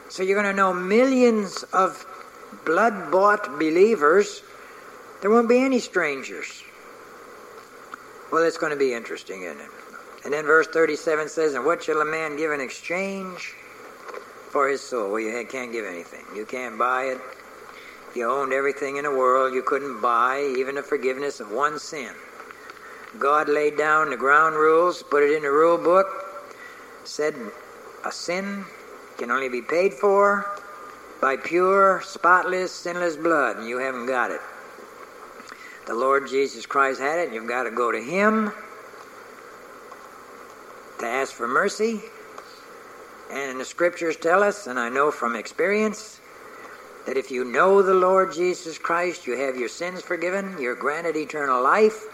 So 0.09 0.23
you're 0.23 0.41
going 0.41 0.53
to 0.53 0.57
know 0.61 0.73
millions 0.73 1.63
of 1.71 2.05
blood 2.65 3.09
bought 3.11 3.45
believers. 3.57 4.43
There 5.21 5.31
won't 5.31 5.47
be 5.47 5.59
any 5.59 5.79
strangers. 5.79 6.63
Well, 8.29 8.43
it's 8.43 8.57
going 8.57 8.73
to 8.73 8.77
be 8.77 8.93
interesting, 8.93 9.43
isn't 9.43 9.61
it? 9.61 9.69
And 10.25 10.33
then 10.33 10.45
verse 10.45 10.67
37 10.67 11.29
says, 11.29 11.53
And 11.53 11.65
what 11.65 11.81
shall 11.81 12.01
a 12.01 12.05
man 12.05 12.35
give 12.35 12.51
in 12.51 12.59
exchange 12.59 13.55
for 14.49 14.67
his 14.67 14.81
soul? 14.81 15.11
Well, 15.11 15.19
you 15.19 15.45
can't 15.49 15.71
give 15.71 15.85
anything. 15.85 16.25
You 16.35 16.45
can't 16.45 16.77
buy 16.77 17.05
it. 17.05 17.21
You 18.15 18.29
owned 18.29 18.53
everything 18.53 18.97
in 18.97 19.03
the 19.03 19.11
world, 19.11 19.53
you 19.53 19.61
couldn't 19.61 20.01
buy 20.01 20.41
even 20.57 20.75
the 20.75 20.83
forgiveness 20.83 21.39
of 21.39 21.51
one 21.51 21.77
sin. 21.77 22.11
God 23.19 23.49
laid 23.49 23.77
down 23.77 24.09
the 24.09 24.17
ground 24.17 24.55
rules, 24.55 25.03
put 25.03 25.23
it 25.23 25.35
in 25.35 25.43
the 25.43 25.51
rule 25.51 25.77
book, 25.77 26.07
said 27.03 27.35
a 28.05 28.11
sin 28.11 28.65
can 29.17 29.29
only 29.29 29.49
be 29.49 29.61
paid 29.61 29.93
for 29.93 30.59
by 31.21 31.35
pure, 31.35 32.01
spotless, 32.03 32.71
sinless 32.71 33.15
blood, 33.15 33.57
and 33.57 33.67
you 33.67 33.77
haven't 33.77 34.07
got 34.07 34.31
it. 34.31 34.41
The 35.85 35.93
Lord 35.93 36.27
Jesus 36.27 36.65
Christ 36.65 36.99
had 36.99 37.19
it, 37.19 37.25
and 37.25 37.33
you've 37.33 37.47
got 37.47 37.63
to 37.63 37.71
go 37.71 37.91
to 37.91 38.01
Him 38.01 38.51
to 40.99 41.05
ask 41.05 41.33
for 41.33 41.47
mercy. 41.47 42.01
And 43.31 43.59
the 43.59 43.65
scriptures 43.65 44.15
tell 44.15 44.41
us, 44.41 44.67
and 44.67 44.79
I 44.79 44.89
know 44.89 45.11
from 45.11 45.35
experience, 45.35 46.19
that 47.05 47.17
if 47.17 47.31
you 47.31 47.45
know 47.45 47.81
the 47.81 47.93
Lord 47.93 48.33
Jesus 48.33 48.77
Christ, 48.77 49.27
you 49.27 49.37
have 49.37 49.55
your 49.55 49.69
sins 49.69 50.01
forgiven, 50.01 50.57
you're 50.59 50.75
granted 50.75 51.15
eternal 51.15 51.61
life, 51.63 52.05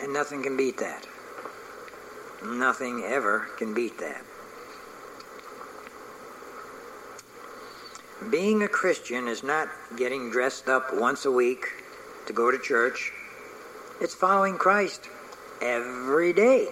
and 0.00 0.12
nothing 0.12 0.42
can 0.42 0.56
beat 0.56 0.78
that. 0.78 1.06
Nothing 2.44 3.02
ever 3.04 3.48
can 3.58 3.74
beat 3.74 3.98
that. 3.98 4.24
Being 8.30 8.62
a 8.62 8.68
Christian 8.68 9.26
is 9.28 9.42
not 9.42 9.68
getting 9.96 10.30
dressed 10.30 10.68
up 10.68 10.94
once 10.94 11.24
a 11.24 11.30
week 11.30 11.66
to 12.26 12.32
go 12.32 12.50
to 12.50 12.58
church. 12.58 13.12
It's 14.00 14.14
following 14.14 14.58
Christ 14.58 15.08
every 15.60 16.32
day. 16.32 16.68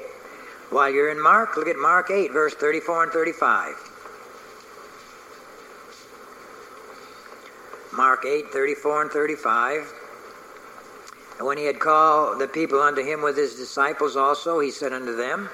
While 0.70 0.90
you're 0.90 1.10
in 1.10 1.22
Mark, 1.22 1.56
look 1.56 1.68
at 1.68 1.76
Mark 1.76 2.10
8, 2.10 2.32
verse 2.32 2.54
34 2.54 3.04
and 3.04 3.12
35. 3.12 3.74
Mark 7.96 8.24
8, 8.26 8.50
34 8.52 9.02
and 9.02 9.10
35. 9.10 9.92
And 11.38 11.46
when 11.46 11.56
he 11.56 11.64
had 11.64 11.78
called 11.78 12.40
the 12.40 12.48
people 12.48 12.80
unto 12.80 13.02
him 13.02 13.22
with 13.22 13.36
his 13.36 13.54
disciples 13.54 14.16
also, 14.16 14.58
he 14.58 14.70
said 14.70 14.92
unto 14.92 15.14
them, 15.14 15.48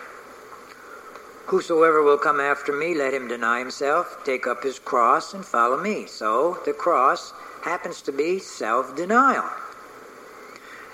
Whosoever 1.47 2.03
will 2.03 2.19
come 2.19 2.41
after 2.41 2.73
me, 2.73 2.95
let 2.95 3.13
him 3.13 3.29
deny 3.29 3.59
himself, 3.59 4.23
take 4.25 4.47
up 4.47 4.63
his 4.63 4.79
cross, 4.79 5.35
and 5.35 5.45
follow 5.45 5.77
me. 5.77 6.07
So 6.07 6.59
the 6.65 6.73
cross 6.73 7.35
happens 7.63 8.01
to 8.03 8.13
be 8.13 8.39
self 8.39 8.97
denial. 8.97 9.49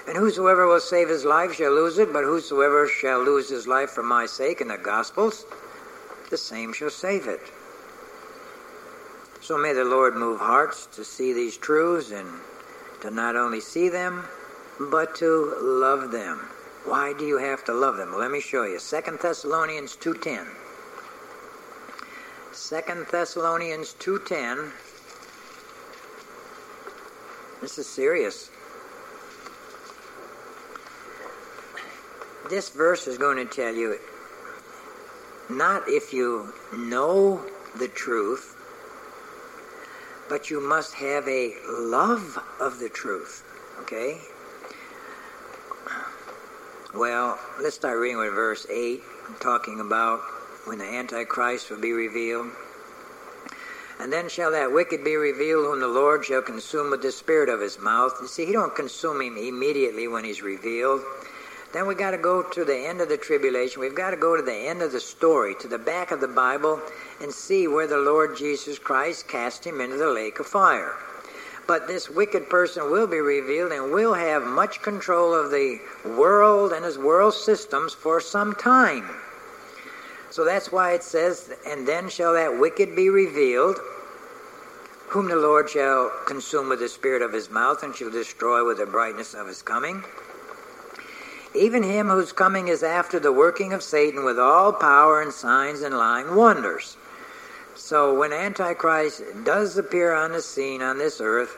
And 0.08 0.16
whosoever 0.16 0.66
will 0.66 0.80
save 0.80 1.10
his 1.10 1.26
life 1.26 1.52
shall 1.52 1.74
lose 1.74 1.98
it, 1.98 2.14
but 2.14 2.24
whosoever 2.24 2.88
shall 2.88 3.22
lose 3.22 3.50
his 3.50 3.66
life 3.66 3.90
for 3.90 4.02
my 4.02 4.24
sake 4.24 4.62
and 4.62 4.70
the 4.70 4.78
gospel's, 4.78 5.44
the 6.30 6.38
same 6.38 6.72
shall 6.72 6.88
save 6.88 7.28
it. 7.28 7.42
So 9.42 9.58
may 9.58 9.74
the 9.74 9.84
Lord 9.84 10.16
move 10.16 10.40
hearts 10.40 10.86
to 10.96 11.04
see 11.04 11.34
these 11.34 11.58
truths 11.58 12.10
and 12.10 12.26
to 13.02 13.10
not 13.10 13.36
only 13.36 13.60
see 13.60 13.90
them, 13.90 14.24
but 14.80 15.14
to 15.16 15.54
love 15.60 16.10
them. 16.10 16.38
Why 16.86 17.12
do 17.12 17.26
you 17.26 17.36
have 17.36 17.62
to 17.66 17.74
love 17.74 17.98
them? 17.98 18.16
Let 18.16 18.30
me 18.30 18.40
show 18.40 18.64
you. 18.64 18.78
Second 18.78 19.18
Thessalonians 19.20 19.94
2.10. 19.94 20.46
Second 22.52 23.06
Thessalonians 23.10 23.94
2.10. 24.00 24.70
This 27.60 27.76
is 27.76 27.86
serious. 27.86 28.50
This 32.49 32.71
verse 32.71 33.07
is 33.07 33.18
going 33.18 33.37
to 33.37 33.45
tell 33.45 33.75
you 33.75 33.99
not 35.50 35.85
if 35.88 36.12
you 36.12 36.52
know 36.76 37.45
the 37.78 37.88
truth, 37.88 38.57
but 40.28 40.50
you 40.50 40.61
must 40.61 40.95
have 40.95 41.26
a 41.28 41.54
love 41.68 42.38
of 42.61 42.78
the 42.78 42.88
truth. 42.88 43.45
Okay? 43.80 44.18
Well, 46.95 47.38
let's 47.61 47.76
start 47.76 47.99
reading 47.99 48.18
with 48.18 48.33
verse 48.33 48.66
8, 48.71 49.02
talking 49.40 49.80
about 49.80 50.21
when 50.64 50.78
the 50.78 50.85
Antichrist 50.85 51.71
will 51.71 51.80
be 51.80 51.92
revealed. 51.92 52.50
And 54.00 54.12
then 54.12 54.28
shall 54.28 54.52
that 54.52 54.73
wicked 54.73 55.02
be 55.02 55.16
revealed, 55.16 55.66
whom 55.66 55.80
the 55.80 55.88
Lord 55.88 56.25
shall 56.25 56.42
consume 56.42 56.90
with 56.90 57.02
the 57.02 57.11
spirit 57.11 57.49
of 57.49 57.61
his 57.61 57.78
mouth. 57.78 58.12
You 58.21 58.28
see, 58.28 58.47
he 58.47 58.52
don't 58.52 58.75
consume 58.75 59.21
him 59.21 59.37
immediately 59.37 60.09
when 60.09 60.25
he's 60.25 60.40
revealed. 60.40 61.02
Then 61.72 61.87
we've 61.87 61.98
got 61.98 62.12
to 62.12 62.18
go 62.18 62.42
to 62.42 62.64
the 62.64 62.76
end 62.76 63.00
of 63.00 63.10
the 63.10 63.18
tribulation. 63.18 63.80
We've 63.80 63.94
got 63.94 64.10
to 64.10 64.16
go 64.16 64.37
to 64.37 64.42
the 64.42 64.54
end 64.54 64.80
of 64.80 64.92
the 64.92 65.00
story, 65.00 65.54
to 65.60 65.68
the 65.68 65.78
back 65.78 66.10
of 66.10 66.20
the 66.20 66.28
Bible, 66.28 66.80
and 67.20 67.30
see 67.30 67.68
where 67.68 67.87
the 67.87 67.98
Lord 67.98 68.37
Jesus 68.37 68.78
Christ 68.78 69.28
cast 69.28 69.66
him 69.66 69.80
into 69.80 69.98
the 69.98 70.08
lake 70.08 70.40
of 70.40 70.46
fire. 70.46 70.96
But 71.66 71.87
this 71.87 72.08
wicked 72.08 72.48
person 72.48 72.90
will 72.90 73.06
be 73.06 73.20
revealed 73.20 73.72
and 73.72 73.92
will 73.92 74.14
have 74.14 74.42
much 74.44 74.80
control 74.80 75.34
of 75.34 75.50
the 75.50 75.78
world 76.06 76.72
and 76.72 76.82
his 76.82 76.96
world 76.96 77.34
systems 77.34 77.92
for 77.92 78.18
some 78.22 78.54
time. 78.54 79.06
So 80.30 80.46
that's 80.46 80.72
why 80.72 80.92
it 80.92 81.02
says, 81.02 81.50
And 81.66 81.87
then 81.87 82.08
shall 82.08 82.32
that 82.32 82.58
wicked 82.58 82.96
be 82.96 83.10
revealed, 83.10 83.76
whom 85.08 85.28
the 85.28 85.37
Lord 85.37 85.68
shall 85.68 86.10
consume 86.26 86.70
with 86.70 86.80
the 86.80 86.88
spirit 86.88 87.20
of 87.20 87.34
his 87.34 87.50
mouth 87.50 87.82
and 87.82 87.94
shall 87.94 88.10
destroy 88.10 88.64
with 88.64 88.78
the 88.78 88.87
brightness 88.87 89.34
of 89.34 89.46
his 89.46 89.60
coming. 89.60 90.02
Even 91.54 91.82
him 91.82 92.08
whose 92.08 92.32
coming 92.32 92.68
is 92.68 92.82
after 92.82 93.18
the 93.18 93.32
working 93.32 93.72
of 93.72 93.82
Satan 93.82 94.24
with 94.24 94.38
all 94.38 94.72
power 94.72 95.22
and 95.22 95.32
signs 95.32 95.80
and 95.80 95.96
lying 95.96 96.34
wonders. 96.34 96.96
So 97.74 98.18
when 98.18 98.32
Antichrist 98.32 99.22
does 99.44 99.78
appear 99.78 100.12
on 100.12 100.32
the 100.32 100.42
scene 100.42 100.82
on 100.82 100.98
this 100.98 101.20
earth, 101.20 101.56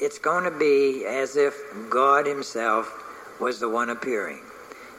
it's 0.00 0.18
going 0.18 0.44
to 0.44 0.50
be 0.50 1.04
as 1.04 1.36
if 1.36 1.54
God 1.90 2.26
himself 2.26 3.38
was 3.40 3.60
the 3.60 3.68
one 3.68 3.90
appearing. 3.90 4.40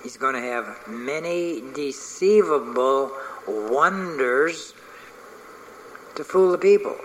He's 0.03 0.17
going 0.17 0.35
to 0.35 0.41
have 0.41 0.77
many 0.87 1.63
deceivable 1.73 3.11
wonders 3.47 4.73
to 6.15 6.23
fool 6.23 6.51
the 6.51 6.57
people. 6.57 6.95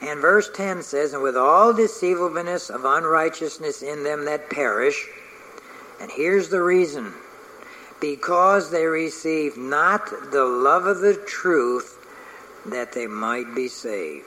And 0.00 0.20
verse 0.20 0.50
10 0.54 0.82
says, 0.82 1.14
And 1.14 1.22
with 1.22 1.36
all 1.36 1.72
deceivableness 1.72 2.70
of 2.70 2.84
unrighteousness 2.84 3.82
in 3.82 4.02
them 4.02 4.24
that 4.24 4.50
perish, 4.50 5.08
and 6.02 6.10
here's 6.10 6.48
the 6.48 6.60
reason 6.60 7.14
because 8.00 8.72
they 8.72 8.86
receive 8.86 9.56
not 9.56 10.10
the 10.32 10.44
love 10.44 10.84
of 10.84 10.98
the 10.98 11.14
truth 11.14 11.96
that 12.66 12.92
they 12.92 13.06
might 13.06 13.54
be 13.54 13.68
saved. 13.68 14.26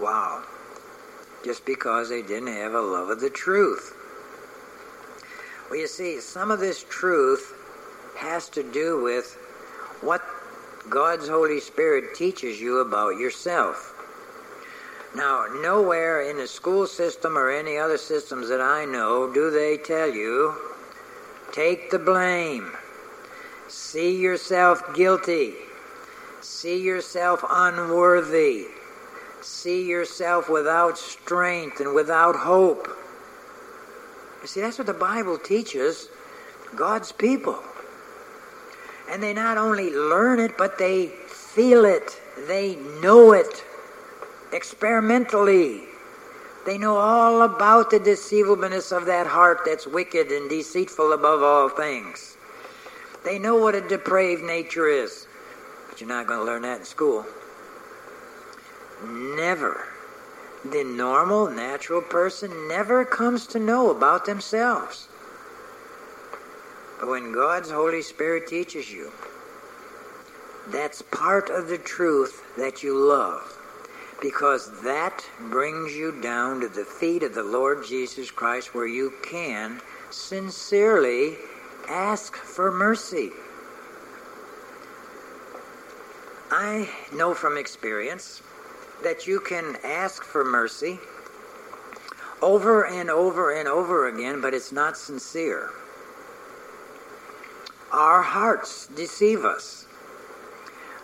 Wow. 0.00 0.44
Just 1.44 1.66
because 1.66 2.08
they 2.08 2.22
didn't 2.22 2.54
have 2.54 2.74
a 2.74 2.80
love 2.80 3.10
of 3.10 3.20
the 3.20 3.30
truth. 3.30 3.96
Well, 5.68 5.80
you 5.80 5.88
see, 5.88 6.20
some 6.20 6.52
of 6.52 6.60
this 6.60 6.84
truth 6.88 7.52
has 8.16 8.48
to 8.50 8.62
do 8.62 9.02
with 9.02 9.34
what 10.02 10.22
God's 10.88 11.28
Holy 11.28 11.58
Spirit 11.58 12.14
teaches 12.14 12.60
you 12.60 12.78
about 12.78 13.18
yourself. 13.18 13.92
Now, 15.16 15.46
nowhere 15.60 16.30
in 16.30 16.36
the 16.36 16.46
school 16.46 16.86
system 16.86 17.36
or 17.36 17.50
any 17.50 17.76
other 17.76 17.98
systems 17.98 18.48
that 18.48 18.60
I 18.60 18.84
know 18.84 19.32
do 19.32 19.50
they 19.50 19.78
tell 19.78 20.08
you, 20.08 20.54
take 21.56 21.90
the 21.90 21.98
blame, 21.98 22.70
see 23.66 24.20
yourself 24.20 24.94
guilty, 24.94 25.54
see 26.42 26.78
yourself 26.78 27.42
unworthy, 27.48 28.66
see 29.40 29.88
yourself 29.88 30.50
without 30.50 30.98
strength 30.98 31.80
and 31.80 31.94
without 31.94 32.36
hope. 32.36 32.86
You 34.42 34.46
see, 34.46 34.60
that's 34.60 34.76
what 34.76 34.86
the 34.86 34.92
Bible 34.92 35.38
teaches 35.38 36.10
God's 36.74 37.10
people. 37.10 37.58
And 39.10 39.22
they 39.22 39.32
not 39.32 39.56
only 39.56 39.88
learn 39.88 40.38
it, 40.40 40.58
but 40.58 40.76
they 40.76 41.06
feel 41.06 41.86
it, 41.86 42.20
they 42.46 42.76
know 43.00 43.32
it 43.32 43.64
experimentally. 44.52 45.84
They 46.66 46.78
know 46.78 46.96
all 46.96 47.42
about 47.42 47.90
the 47.90 48.00
deceivableness 48.00 48.90
of 48.90 49.06
that 49.06 49.26
heart 49.26 49.60
that's 49.64 49.86
wicked 49.86 50.32
and 50.32 50.50
deceitful 50.50 51.12
above 51.12 51.42
all 51.42 51.68
things. 51.68 52.36
They 53.24 53.38
know 53.38 53.56
what 53.56 53.74
a 53.74 53.80
depraved 53.80 54.42
nature 54.42 54.88
is. 54.88 55.26
But 55.88 56.00
you're 56.00 56.08
not 56.08 56.26
going 56.26 56.40
to 56.40 56.44
learn 56.44 56.62
that 56.62 56.80
in 56.80 56.84
school. 56.84 57.24
Never 59.04 59.86
the 60.70 60.84
normal, 60.84 61.48
natural 61.50 62.00
person 62.00 62.68
never 62.68 63.04
comes 63.04 63.46
to 63.48 63.58
know 63.58 63.90
about 63.90 64.26
themselves. 64.26 65.08
But 66.98 67.08
when 67.08 67.32
God's 67.32 67.70
Holy 67.70 68.02
Spirit 68.02 68.48
teaches 68.48 68.90
you, 68.90 69.12
that's 70.68 71.02
part 71.02 71.50
of 71.50 71.68
the 71.68 71.78
truth 71.78 72.42
that 72.56 72.82
you 72.82 72.96
love. 72.96 73.56
Because 74.20 74.82
that 74.82 75.24
brings 75.38 75.94
you 75.94 76.20
down 76.20 76.60
to 76.60 76.68
the 76.68 76.84
feet 76.84 77.22
of 77.22 77.34
the 77.34 77.42
Lord 77.42 77.84
Jesus 77.86 78.30
Christ 78.30 78.74
where 78.74 78.86
you 78.86 79.12
can 79.22 79.80
sincerely 80.10 81.36
ask 81.88 82.34
for 82.36 82.72
mercy. 82.72 83.30
I 86.50 86.88
know 87.12 87.34
from 87.34 87.58
experience 87.58 88.42
that 89.02 89.26
you 89.26 89.40
can 89.40 89.76
ask 89.84 90.22
for 90.22 90.44
mercy 90.44 90.98
over 92.40 92.86
and 92.86 93.10
over 93.10 93.52
and 93.52 93.68
over 93.68 94.08
again, 94.08 94.40
but 94.40 94.54
it's 94.54 94.72
not 94.72 94.96
sincere. 94.96 95.70
Our 97.92 98.22
hearts 98.22 98.86
deceive 98.88 99.44
us. 99.44 99.84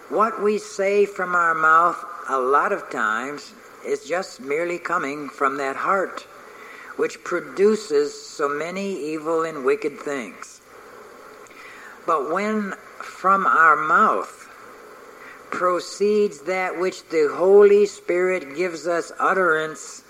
What 0.09 0.42
we 0.42 0.59
say 0.59 1.07
from 1.07 1.35
our 1.35 1.55
mouth 1.55 2.05
a 2.28 2.38
lot 2.38 2.72
of 2.72 2.88
times 2.90 3.52
is 3.85 4.04
just 4.04 4.40
merely 4.40 4.78
coming 4.78 5.28
from 5.28 5.56
that 5.56 5.76
heart, 5.76 6.22
which 6.96 7.22
produces 7.24 8.12
so 8.20 8.48
many 8.48 9.12
evil 9.12 9.42
and 9.42 9.64
wicked 9.64 9.98
things. 9.98 10.61
But 12.06 12.32
when 12.32 12.74
from 13.00 13.46
our 13.46 13.76
mouth 13.76 14.48
proceeds 15.50 16.40
that 16.42 16.78
which 16.78 17.06
the 17.08 17.28
Holy 17.32 17.87
Spirit 17.87 18.56
gives 18.56 18.87
us 18.87 19.12
utterance, 19.18 20.02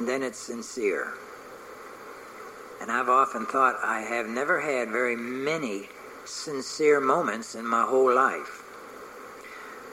then 0.00 0.22
it's 0.22 0.38
sincere. 0.38 1.14
And 2.80 2.90
I've 2.90 3.08
often 3.08 3.46
thought 3.46 3.76
I 3.82 4.00
have 4.00 4.28
never 4.28 4.60
had 4.60 4.90
very 4.90 5.16
many 5.16 5.88
sincere 6.24 7.00
moments 7.00 7.54
in 7.54 7.66
my 7.66 7.82
whole 7.82 8.14
life. 8.14 8.63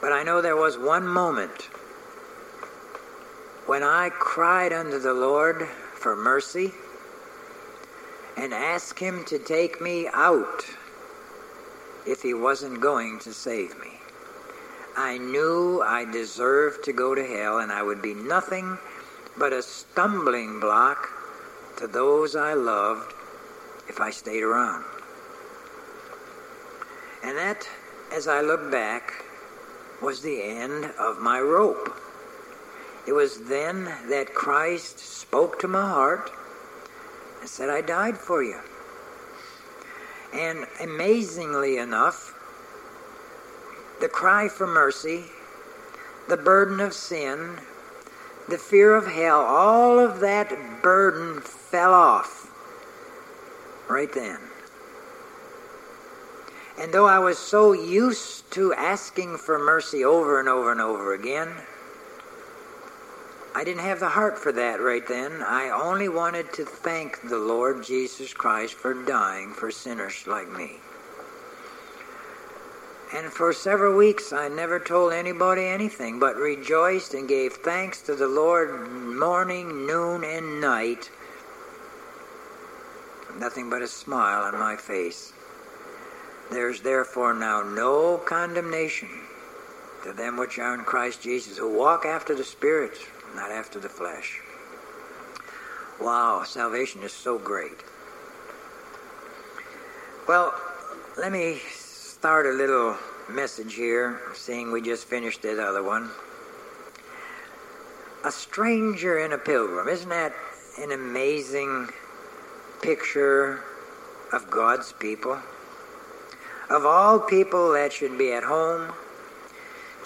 But 0.01 0.11
I 0.11 0.23
know 0.23 0.41
there 0.41 0.55
was 0.55 0.79
one 0.79 1.07
moment 1.07 1.69
when 3.67 3.83
I 3.83 4.09
cried 4.09 4.73
unto 4.73 4.97
the 4.97 5.13
Lord 5.13 5.67
for 5.93 6.15
mercy 6.15 6.71
and 8.35 8.51
asked 8.51 8.97
Him 8.97 9.23
to 9.25 9.37
take 9.37 9.79
me 9.79 10.07
out 10.11 10.65
if 12.07 12.23
He 12.23 12.33
wasn't 12.33 12.81
going 12.81 13.19
to 13.19 13.31
save 13.31 13.79
me. 13.79 13.99
I 14.97 15.19
knew 15.19 15.81
I 15.81 16.05
deserved 16.05 16.83
to 16.85 16.93
go 16.93 17.13
to 17.13 17.23
hell 17.23 17.59
and 17.59 17.71
I 17.71 17.83
would 17.83 18.01
be 18.01 18.15
nothing 18.15 18.77
but 19.37 19.53
a 19.53 19.61
stumbling 19.61 20.59
block 20.59 21.09
to 21.77 21.87
those 21.87 22.35
I 22.35 22.53
loved 22.55 23.13
if 23.87 24.01
I 24.01 24.09
stayed 24.09 24.43
around. 24.43 24.83
And 27.23 27.37
that, 27.37 27.69
as 28.11 28.27
I 28.27 28.41
look 28.41 28.71
back, 28.71 29.23
was 30.01 30.21
the 30.21 30.41
end 30.41 30.85
of 30.99 31.19
my 31.19 31.39
rope. 31.39 31.95
It 33.07 33.13
was 33.13 33.41
then 33.41 33.85
that 34.09 34.33
Christ 34.33 34.99
spoke 34.99 35.59
to 35.59 35.67
my 35.67 35.87
heart 35.87 36.31
and 37.39 37.49
said, 37.49 37.69
I 37.69 37.81
died 37.81 38.17
for 38.17 38.43
you. 38.43 38.59
And 40.33 40.65
amazingly 40.81 41.77
enough, 41.77 42.33
the 43.99 44.07
cry 44.07 44.47
for 44.47 44.65
mercy, 44.65 45.25
the 46.29 46.37
burden 46.37 46.79
of 46.79 46.93
sin, 46.93 47.57
the 48.47 48.57
fear 48.57 48.95
of 48.95 49.07
hell, 49.07 49.41
all 49.41 49.99
of 49.99 50.19
that 50.21 50.81
burden 50.81 51.41
fell 51.41 51.93
off 51.93 52.51
right 53.89 54.11
then. 54.13 54.39
And 56.81 56.91
though 56.91 57.05
I 57.05 57.19
was 57.19 57.37
so 57.37 57.73
used 57.73 58.49
to 58.53 58.73
asking 58.73 59.37
for 59.37 59.59
mercy 59.59 60.03
over 60.03 60.39
and 60.39 60.49
over 60.49 60.71
and 60.71 60.81
over 60.81 61.13
again, 61.13 61.53
I 63.53 63.63
didn't 63.63 63.83
have 63.83 63.99
the 63.99 64.09
heart 64.09 64.39
for 64.39 64.51
that 64.53 64.81
right 64.81 65.07
then. 65.07 65.43
I 65.43 65.69
only 65.69 66.09
wanted 66.09 66.51
to 66.53 66.65
thank 66.65 67.21
the 67.21 67.37
Lord 67.37 67.83
Jesus 67.83 68.33
Christ 68.33 68.73
for 68.73 68.95
dying 68.95 69.53
for 69.53 69.69
sinners 69.69 70.25
like 70.25 70.51
me. 70.51 70.77
And 73.13 73.31
for 73.31 73.53
several 73.53 73.95
weeks 73.95 74.33
I 74.33 74.47
never 74.47 74.79
told 74.79 75.13
anybody 75.13 75.65
anything, 75.65 76.17
but 76.17 76.35
rejoiced 76.35 77.13
and 77.13 77.29
gave 77.29 77.53
thanks 77.53 78.01
to 78.03 78.15
the 78.15 78.27
Lord 78.27 78.91
morning, 78.91 79.85
noon, 79.85 80.23
and 80.23 80.59
night. 80.59 81.11
Nothing 83.37 83.69
but 83.69 83.83
a 83.83 83.87
smile 83.87 84.45
on 84.45 84.57
my 84.57 84.77
face. 84.77 85.33
There's 86.51 86.81
therefore 86.81 87.33
now 87.33 87.63
no 87.63 88.17
condemnation 88.17 89.07
to 90.03 90.11
them 90.11 90.35
which 90.35 90.59
are 90.59 90.73
in 90.73 90.81
Christ 90.81 91.21
Jesus, 91.21 91.57
who 91.57 91.77
walk 91.77 92.05
after 92.05 92.35
the 92.35 92.43
Spirit, 92.43 92.97
not 93.35 93.51
after 93.51 93.79
the 93.79 93.87
flesh. 93.87 94.41
Wow, 96.01 96.43
salvation 96.43 97.03
is 97.03 97.13
so 97.13 97.37
great. 97.37 97.83
Well, 100.27 100.53
let 101.17 101.31
me 101.31 101.59
start 101.69 102.45
a 102.45 102.51
little 102.51 102.97
message 103.29 103.75
here, 103.75 104.19
seeing 104.33 104.71
we 104.71 104.81
just 104.81 105.05
finished 105.05 105.43
that 105.43 105.57
other 105.57 105.83
one. 105.83 106.09
A 108.25 108.31
stranger 108.31 109.19
and 109.19 109.33
a 109.33 109.37
pilgrim. 109.37 109.87
Isn't 109.87 110.09
that 110.09 110.33
an 110.79 110.91
amazing 110.91 111.89
picture 112.81 113.63
of 114.33 114.49
God's 114.49 114.91
people? 114.93 115.39
Of 116.71 116.85
all 116.85 117.19
people 117.19 117.73
that 117.73 117.91
should 117.91 118.17
be 118.17 118.31
at 118.31 118.43
home, 118.43 118.93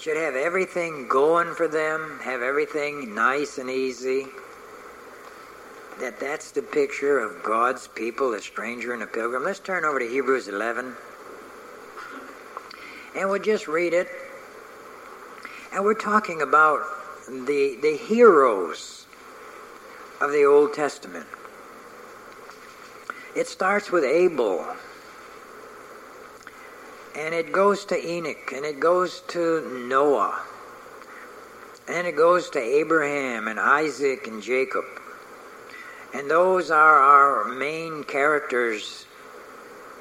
should 0.00 0.16
have 0.16 0.34
everything 0.34 1.06
going 1.06 1.54
for 1.54 1.68
them, 1.68 2.18
have 2.24 2.42
everything 2.42 3.14
nice 3.14 3.58
and 3.58 3.70
easy. 3.70 4.26
That 6.00 6.18
that's 6.18 6.50
the 6.50 6.62
picture 6.62 7.20
of 7.20 7.40
God's 7.44 7.86
people, 7.86 8.34
a 8.34 8.40
stranger 8.40 8.92
and 8.92 9.04
a 9.04 9.06
pilgrim. 9.06 9.44
Let's 9.44 9.60
turn 9.60 9.84
over 9.84 10.00
to 10.00 10.08
Hebrews 10.08 10.48
11. 10.48 10.92
And 13.16 13.30
we'll 13.30 13.40
just 13.40 13.68
read 13.68 13.94
it. 13.94 14.08
And 15.72 15.84
we're 15.84 15.94
talking 15.94 16.42
about 16.42 16.80
the, 17.28 17.78
the 17.80 17.96
heroes 17.96 19.06
of 20.20 20.32
the 20.32 20.44
Old 20.44 20.74
Testament. 20.74 21.28
It 23.36 23.46
starts 23.46 23.92
with 23.92 24.02
Abel 24.02 24.66
and 27.16 27.34
it 27.34 27.50
goes 27.50 27.86
to 27.86 28.06
Enoch, 28.06 28.52
and 28.54 28.66
it 28.66 28.78
goes 28.78 29.22
to 29.28 29.66
Noah, 29.88 30.42
and 31.88 32.06
it 32.06 32.14
goes 32.14 32.50
to 32.50 32.60
Abraham 32.60 33.48
and 33.48 33.58
Isaac 33.58 34.26
and 34.26 34.42
Jacob. 34.42 34.84
And 36.12 36.30
those 36.30 36.70
are 36.70 36.98
our 36.98 37.44
main 37.46 38.04
characters 38.04 39.06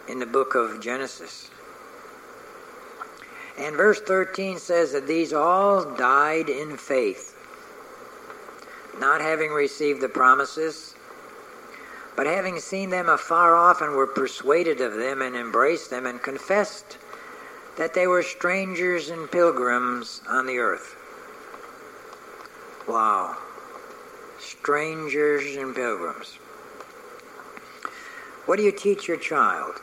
in 0.09 0.19
the 0.19 0.25
book 0.25 0.55
of 0.55 0.81
Genesis. 0.81 1.49
And 3.57 3.77
verse 3.77 4.01
13 4.01 4.59
says 4.59 4.91
that 4.91 5.07
these 5.07 5.31
all 5.31 5.95
died 5.95 6.49
in 6.49 6.75
faith, 6.75 7.37
not 8.99 9.21
having 9.21 9.51
received 9.51 10.01
the 10.01 10.09
promises, 10.09 10.95
but 12.17 12.27
having 12.27 12.59
seen 12.59 12.89
them 12.89 13.07
afar 13.07 13.55
off 13.55 13.81
and 13.81 13.93
were 13.93 14.07
persuaded 14.07 14.81
of 14.81 14.95
them 14.95 15.21
and 15.21 15.35
embraced 15.35 15.89
them 15.89 16.05
and 16.05 16.21
confessed 16.21 16.97
that 17.77 17.93
they 17.93 18.07
were 18.07 18.23
strangers 18.23 19.09
and 19.09 19.29
pilgrims 19.29 20.21
on 20.29 20.45
the 20.45 20.57
earth. 20.57 20.95
Wow. 22.87 23.37
Strangers 24.39 25.55
and 25.55 25.75
pilgrims. 25.75 26.37
What 28.45 28.57
do 28.57 28.63
you 28.63 28.71
teach 28.71 29.07
your 29.07 29.17
child? 29.17 29.75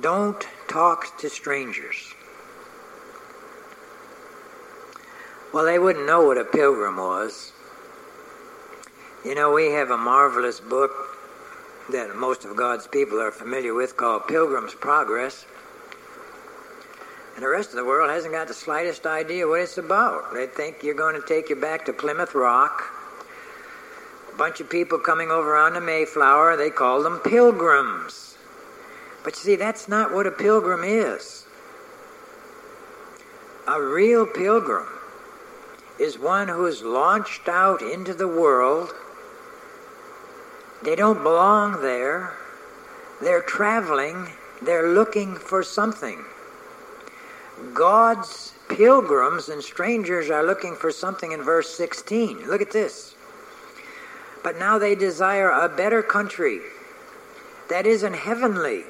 Don't 0.00 0.46
talk 0.68 1.18
to 1.18 1.28
strangers. 1.28 2.14
Well, 5.52 5.64
they 5.64 5.78
wouldn't 5.78 6.06
know 6.06 6.24
what 6.26 6.38
a 6.38 6.44
pilgrim 6.44 6.96
was. 6.96 7.52
You 9.24 9.34
know, 9.34 9.52
we 9.52 9.70
have 9.70 9.90
a 9.90 9.96
marvelous 9.96 10.58
book 10.58 10.90
that 11.90 12.16
most 12.16 12.44
of 12.44 12.56
God's 12.56 12.86
people 12.86 13.20
are 13.20 13.30
familiar 13.30 13.72
with 13.72 13.96
called 13.96 14.26
Pilgrim's 14.26 14.74
Progress. 14.74 15.46
And 17.34 17.42
the 17.42 17.48
rest 17.48 17.70
of 17.70 17.76
the 17.76 17.84
world 17.84 18.10
hasn't 18.10 18.32
got 18.32 18.46
the 18.46 18.54
slightest 18.54 19.06
idea 19.06 19.46
what 19.46 19.60
it's 19.60 19.78
about. 19.78 20.32
They 20.32 20.46
think 20.46 20.82
you're 20.82 20.94
going 20.94 21.20
to 21.20 21.26
take 21.26 21.50
you 21.50 21.56
back 21.56 21.84
to 21.86 21.92
Plymouth 21.92 22.34
Rock. 22.34 22.84
A 24.32 24.36
bunch 24.36 24.60
of 24.60 24.70
people 24.70 24.98
coming 24.98 25.30
over 25.30 25.56
on 25.56 25.74
the 25.74 25.80
Mayflower, 25.80 26.56
they 26.56 26.70
call 26.70 27.02
them 27.02 27.18
pilgrims. 27.18 28.36
But 29.24 29.34
you 29.34 29.40
see, 29.40 29.56
that's 29.56 29.88
not 29.88 30.12
what 30.12 30.26
a 30.26 30.30
pilgrim 30.30 30.84
is. 30.84 31.46
A 33.66 33.82
real 33.82 34.26
pilgrim 34.26 34.86
is 35.98 36.18
one 36.18 36.48
who's 36.48 36.82
launched 36.82 37.48
out 37.48 37.80
into 37.82 38.14
the 38.14 38.28
world. 38.28 38.92
They 40.82 40.94
don't 40.94 41.22
belong 41.22 41.80
there. 41.80 42.34
They're 43.22 43.42
traveling. 43.42 44.28
They're 44.62 44.92
looking 44.92 45.34
for 45.34 45.62
something. 45.62 46.24
God's 47.72 48.52
pilgrims 48.68 49.48
and 49.48 49.62
strangers 49.62 50.30
are 50.30 50.44
looking 50.44 50.74
for 50.74 50.90
something 50.90 51.32
in 51.32 51.42
verse 51.42 51.74
16. 51.74 52.48
Look 52.48 52.60
at 52.60 52.72
this. 52.72 53.14
But 54.42 54.58
now 54.58 54.78
they 54.78 54.94
desire 54.94 55.50
a 55.50 55.68
better 55.68 56.02
country 56.02 56.60
that 57.70 57.86
isn't 57.86 58.14
heavenly. 58.14 58.84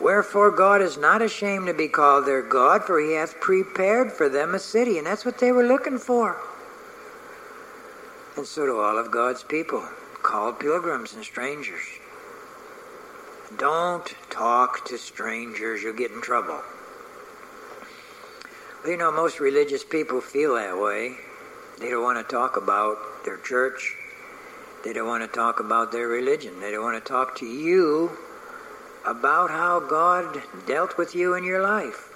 Wherefore 0.00 0.50
God 0.50 0.80
is 0.80 0.96
not 0.96 1.20
ashamed 1.20 1.66
to 1.66 1.74
be 1.74 1.88
called 1.88 2.26
their 2.26 2.42
God, 2.42 2.84
for 2.84 2.98
he 3.00 3.12
hath 3.12 3.38
prepared 3.40 4.10
for 4.10 4.28
them 4.28 4.54
a 4.54 4.58
city. 4.58 4.98
And 4.98 5.06
that's 5.06 5.24
what 5.24 5.38
they 5.38 5.52
were 5.52 5.66
looking 5.66 5.98
for. 5.98 6.36
And 8.36 8.46
so 8.46 8.64
do 8.64 8.80
all 8.80 8.96
of 8.96 9.10
God's 9.10 9.42
people, 9.42 9.86
called 10.22 10.58
pilgrims 10.58 11.12
and 11.12 11.22
strangers. 11.22 11.82
Don't 13.58 14.14
talk 14.30 14.86
to 14.86 14.96
strangers, 14.96 15.82
you'll 15.82 15.92
get 15.92 16.12
in 16.12 16.22
trouble. 16.22 16.62
You 18.86 18.96
know, 18.96 19.12
most 19.12 19.40
religious 19.40 19.84
people 19.84 20.22
feel 20.22 20.54
that 20.54 20.80
way. 20.80 21.16
They 21.78 21.90
don't 21.90 22.02
want 22.02 22.16
to 22.16 22.34
talk 22.34 22.56
about 22.56 23.24
their 23.26 23.36
church. 23.36 23.94
They 24.82 24.94
don't 24.94 25.06
want 25.06 25.22
to 25.22 25.28
talk 25.28 25.60
about 25.60 25.92
their 25.92 26.08
religion. 26.08 26.58
They 26.60 26.70
don't 26.70 26.82
want 26.82 27.02
to 27.02 27.06
talk 27.06 27.36
to 27.40 27.46
you 27.46 28.10
about 29.06 29.50
how 29.50 29.80
God 29.80 30.42
dealt 30.66 30.96
with 30.96 31.14
you 31.14 31.34
in 31.34 31.44
your 31.44 31.62
life. 31.62 32.08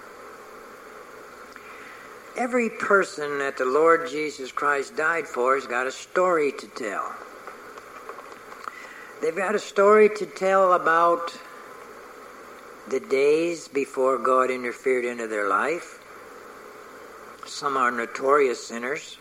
Every 2.39 2.71
person 2.71 3.39
that 3.41 3.59
the 3.59 3.67
Lord 3.67 4.09
Jesus 4.11 4.51
Christ 4.51 4.97
died 4.97 5.29
for 5.29 5.57
has 5.57 5.67
got 5.67 5.87
a 5.87 5.93
story 5.93 6.51
to 6.53 6.67
tell. 6.69 7.15
They've 9.21 9.37
got 9.37 9.55
a 9.55 9.59
story 9.59 10.09
to 10.17 10.25
tell 10.25 10.73
about 10.73 11.39
the 12.89 13.01
days 13.01 13.69
before 13.69 14.17
God 14.19 14.51
interfered 14.51 15.05
into 15.05 15.27
their 15.27 15.49
life. 15.49 16.01
Some 17.47 17.77
are 17.77 17.91
notorious 17.91 18.67
sinners. 18.67 19.19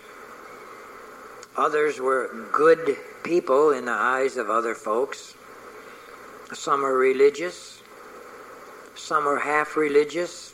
Others 1.57 1.99
were 1.99 2.47
good 2.51 2.97
people 3.23 3.71
in 3.71 3.86
the 3.86 3.91
eyes 3.91 4.38
of 4.38 4.49
other 4.49 4.73
folks. 4.73 5.36
Some 6.53 6.86
are 6.86 6.95
religious. 6.95 7.83
Some 8.95 9.27
are 9.27 9.39
half 9.39 9.75
religious, 9.75 10.53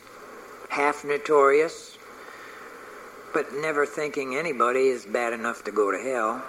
half 0.70 1.04
notorious, 1.04 1.98
but 3.32 3.52
never 3.54 3.86
thinking 3.86 4.34
anybody 4.34 4.88
is 4.88 5.04
bad 5.04 5.32
enough 5.32 5.62
to 5.64 5.70
go 5.70 5.90
to 5.90 5.98
hell. 5.98 6.42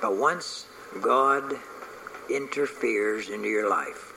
But 0.00 0.16
once 0.16 0.66
God 1.02 1.56
interferes 2.30 3.28
into 3.28 3.48
your 3.48 3.68
life, 3.68 4.12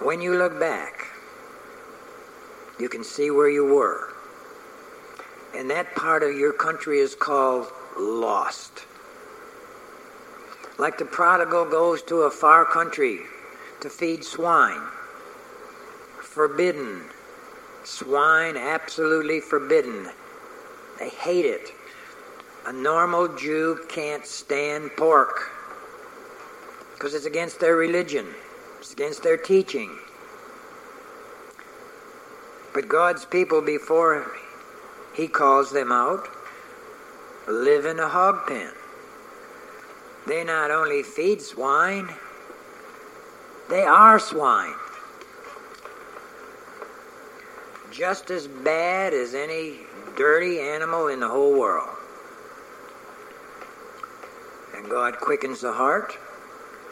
when 0.00 0.20
you 0.20 0.38
look 0.38 0.58
back, 0.58 0.99
you 2.80 2.88
can 2.88 3.04
see 3.04 3.30
where 3.30 3.50
you 3.50 3.64
were. 3.64 4.14
And 5.54 5.68
that 5.70 5.94
part 5.94 6.22
of 6.22 6.36
your 6.36 6.52
country 6.52 6.98
is 6.98 7.14
called 7.14 7.66
lost. 7.98 8.86
Like 10.78 10.96
the 10.96 11.04
prodigal 11.04 11.66
goes 11.66 12.02
to 12.04 12.22
a 12.22 12.30
far 12.30 12.64
country 12.64 13.20
to 13.80 13.90
feed 13.90 14.24
swine. 14.24 14.80
Forbidden. 16.22 17.02
Swine, 17.84 18.56
absolutely 18.56 19.40
forbidden. 19.40 20.08
They 20.98 21.08
hate 21.08 21.44
it. 21.44 21.72
A 22.66 22.72
normal 22.72 23.28
Jew 23.36 23.80
can't 23.88 24.24
stand 24.26 24.90
pork 24.96 25.50
because 26.92 27.14
it's 27.14 27.24
against 27.24 27.58
their 27.58 27.76
religion, 27.76 28.26
it's 28.78 28.92
against 28.92 29.22
their 29.22 29.38
teaching. 29.38 29.98
But 32.72 32.88
God's 32.88 33.24
people, 33.24 33.60
before 33.60 34.30
He 35.14 35.26
calls 35.26 35.70
them 35.72 35.90
out, 35.90 36.28
live 37.48 37.84
in 37.84 37.98
a 37.98 38.08
hog 38.08 38.46
pen. 38.46 38.72
They 40.26 40.44
not 40.44 40.70
only 40.70 41.02
feed 41.02 41.42
swine, 41.42 42.08
they 43.68 43.82
are 43.82 44.18
swine. 44.18 44.74
Just 47.90 48.30
as 48.30 48.46
bad 48.46 49.12
as 49.12 49.34
any 49.34 49.80
dirty 50.16 50.60
animal 50.60 51.08
in 51.08 51.20
the 51.20 51.28
whole 51.28 51.58
world. 51.58 51.88
And 54.76 54.88
God 54.88 55.18
quickens 55.18 55.60
the 55.60 55.72
heart 55.72 56.16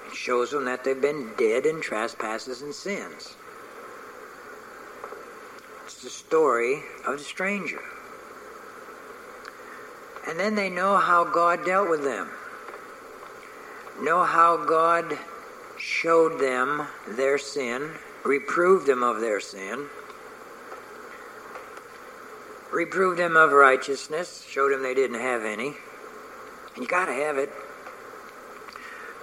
and 0.05 0.15
shows 0.15 0.51
them 0.51 0.65
that 0.65 0.83
they've 0.83 1.01
been 1.01 1.31
dead 1.37 1.67
in 1.67 1.81
trespasses 1.81 2.63
and 2.63 2.75
sins. 2.75 3.37
The 6.01 6.11
story 6.11 6.81
of 7.07 7.19
the 7.19 7.25
stranger. 7.25 7.81
And 10.29 10.39
then 10.39 10.55
they 10.55 10.71
know 10.71 10.97
how 10.97 11.25
God 11.25 11.67
dealt 11.67 11.91
with 11.91 12.05
them. 12.05 12.31
Know 14.01 14.23
how 14.23 14.65
God 14.65 15.19
showed 15.77 16.41
them 16.41 16.87
their 17.09 17.37
sin, 17.37 17.91
reproved 18.25 18.87
them 18.87 19.03
of 19.03 19.21
their 19.21 19.41
sin, 19.41 19.87
reproved 22.73 23.19
them 23.19 23.37
of 23.37 23.51
righteousness, 23.51 24.47
showed 24.49 24.73
them 24.73 24.85
they 24.85 24.95
didn't 24.95 25.21
have 25.21 25.45
any. 25.45 25.75
And 26.75 26.83
you 26.83 26.87
got 26.87 27.07
to 27.07 27.13
have 27.13 27.39
it. 27.39 27.51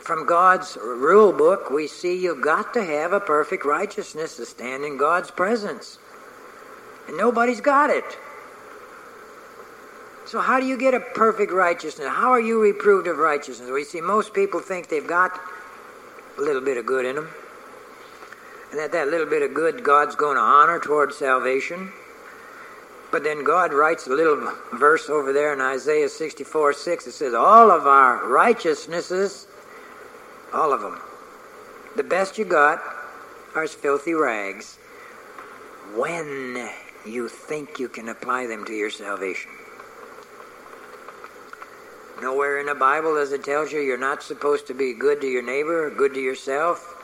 From 0.01 0.27
God's 0.27 0.77
rule 0.81 1.31
book, 1.31 1.69
we 1.69 1.87
see 1.87 2.17
you've 2.17 2.43
got 2.43 2.73
to 2.73 2.83
have 2.83 3.13
a 3.13 3.21
perfect 3.21 3.63
righteousness 3.63 4.35
to 4.35 4.45
stand 4.45 4.83
in 4.83 4.97
God's 4.97 5.31
presence. 5.31 5.99
And 7.07 7.17
nobody's 7.17 7.61
got 7.61 7.89
it. 7.89 8.17
So, 10.25 10.41
how 10.41 10.59
do 10.59 10.65
you 10.65 10.77
get 10.77 10.93
a 10.93 10.99
perfect 10.99 11.51
righteousness? 11.51 12.07
How 12.07 12.31
are 12.31 12.41
you 12.41 12.59
reproved 12.59 13.07
of 13.07 13.17
righteousness? 13.17 13.69
We 13.69 13.83
see 13.83 14.01
most 14.01 14.33
people 14.33 14.59
think 14.59 14.89
they've 14.89 15.05
got 15.05 15.39
a 16.37 16.41
little 16.41 16.61
bit 16.61 16.77
of 16.77 16.85
good 16.85 17.05
in 17.05 17.15
them, 17.15 17.29
and 18.71 18.79
that 18.79 18.91
that 18.93 19.09
little 19.09 19.27
bit 19.27 19.43
of 19.43 19.53
good 19.53 19.83
God's 19.83 20.15
going 20.15 20.35
to 20.35 20.41
honor 20.41 20.79
towards 20.79 21.15
salvation. 21.17 21.91
But 23.11 23.23
then 23.23 23.43
God 23.43 23.71
writes 23.71 24.07
a 24.07 24.09
little 24.09 24.51
verse 24.73 25.09
over 25.09 25.31
there 25.31 25.53
in 25.53 25.61
Isaiah 25.61 26.09
64 26.09 26.73
6. 26.73 27.07
It 27.07 27.11
says, 27.11 27.33
All 27.33 27.69
of 27.69 27.85
our 27.85 28.27
righteousnesses, 28.27 29.45
all 30.53 30.73
of 30.73 30.81
them, 30.81 30.99
the 31.95 32.03
best 32.03 32.37
you 32.39 32.45
got 32.45 32.81
are 33.53 33.63
as 33.63 33.73
filthy 33.73 34.13
rags 34.15 34.77
when 35.95 36.67
you 37.05 37.27
think 37.27 37.79
you 37.79 37.87
can 37.87 38.09
apply 38.09 38.47
them 38.47 38.65
to 38.65 38.73
your 38.73 38.89
salvation. 38.89 39.51
Nowhere 42.21 42.59
in 42.59 42.65
the 42.65 42.75
Bible 42.75 43.15
does 43.15 43.31
it 43.33 43.43
tell 43.43 43.67
you 43.67 43.81
you're 43.81 43.97
not 43.97 44.23
supposed 44.23 44.67
to 44.67 44.73
be 44.73 44.93
good 44.93 45.21
to 45.21 45.27
your 45.27 45.43
neighbor, 45.43 45.89
good 45.89 46.13
to 46.13 46.21
yourself, 46.21 46.95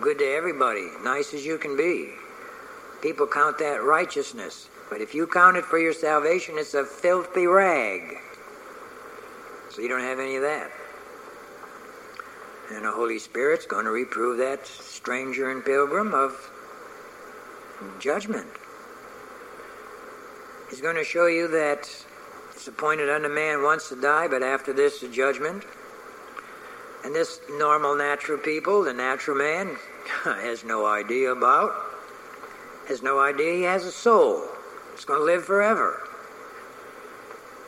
good 0.00 0.18
to 0.18 0.24
everybody, 0.24 0.88
nice 1.02 1.34
as 1.34 1.44
you 1.44 1.58
can 1.58 1.76
be. 1.76 2.10
People 3.02 3.26
count 3.26 3.58
that 3.58 3.82
righteousness. 3.82 4.68
But 4.88 5.00
if 5.00 5.14
you 5.14 5.26
count 5.26 5.56
it 5.56 5.64
for 5.64 5.78
your 5.78 5.92
salvation, 5.92 6.54
it's 6.58 6.74
a 6.74 6.84
filthy 6.84 7.46
rag. 7.46 8.18
So 9.70 9.82
you 9.82 9.88
don't 9.88 10.02
have 10.02 10.20
any 10.20 10.36
of 10.36 10.42
that. 10.42 10.70
And 12.70 12.84
the 12.84 12.92
Holy 12.92 13.18
Spirit's 13.18 13.66
going 13.66 13.84
to 13.84 13.90
reprove 13.90 14.38
that 14.38 14.66
stranger 14.66 15.50
and 15.50 15.64
pilgrim 15.64 16.14
of 16.14 16.50
judgment. 17.98 18.46
He's 20.72 20.80
going 20.80 20.96
to 20.96 21.04
show 21.04 21.26
you 21.26 21.48
that 21.48 21.80
it's 22.50 22.66
appointed 22.66 23.10
unto 23.10 23.28
man 23.28 23.62
once 23.62 23.90
to 23.90 24.00
die, 24.00 24.26
but 24.26 24.42
after 24.42 24.72
this, 24.72 25.02
the 25.02 25.08
judgment. 25.08 25.66
And 27.04 27.14
this 27.14 27.42
normal, 27.58 27.94
natural 27.94 28.38
people, 28.38 28.82
the 28.82 28.94
natural 28.94 29.36
man, 29.36 29.76
has 30.24 30.64
no 30.64 30.86
idea 30.86 31.30
about, 31.30 31.74
has 32.88 33.02
no 33.02 33.20
idea 33.20 33.52
he 33.52 33.62
has 33.64 33.84
a 33.84 33.92
soul. 33.92 34.48
It's 34.94 35.04
going 35.04 35.20
to 35.20 35.26
live 35.26 35.44
forever. 35.44 36.08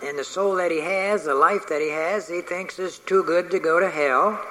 And 0.03 0.19
the 0.19 0.25
soul 0.25 0.55
that 0.55 0.71
he 0.71 0.81
has, 0.81 1.25
the 1.25 1.35
life 1.35 1.69
that 1.69 1.83
he 1.83 1.91
has, 1.91 2.27
he 2.27 2.41
thinks 2.41 2.79
is 2.79 3.01
too 3.01 3.23
good 3.25 3.51
to 3.51 3.59
go 3.59 3.81
to 3.81 3.91
hell. 3.91 4.43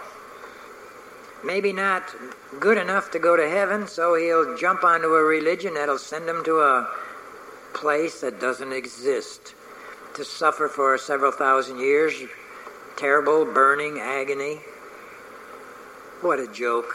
Maybe 1.44 1.74
not 1.74 2.04
good 2.60 2.78
enough 2.78 3.10
to 3.14 3.20
go 3.20 3.36
to 3.36 3.50
heaven, 3.50 3.88
so 3.88 4.14
he'll 4.14 4.56
jump 4.58 4.84
onto 4.84 5.08
a 5.08 5.24
religion 5.24 5.74
that'll 5.74 5.98
send 5.98 6.30
him 6.30 6.44
to 6.44 6.60
a 6.60 6.88
place 7.74 8.22
that 8.22 8.40
doesn't 8.40 8.72
exist 8.72 9.56
to 10.16 10.24
suffer 10.24 10.68
for 10.68 10.98
several 10.98 11.32
thousand 11.32 11.80
years, 11.80 12.14
terrible, 12.96 13.46
burning 13.46 14.00
agony. 14.00 14.60
What 16.22 16.40
a 16.40 16.48
joke. 16.48 16.94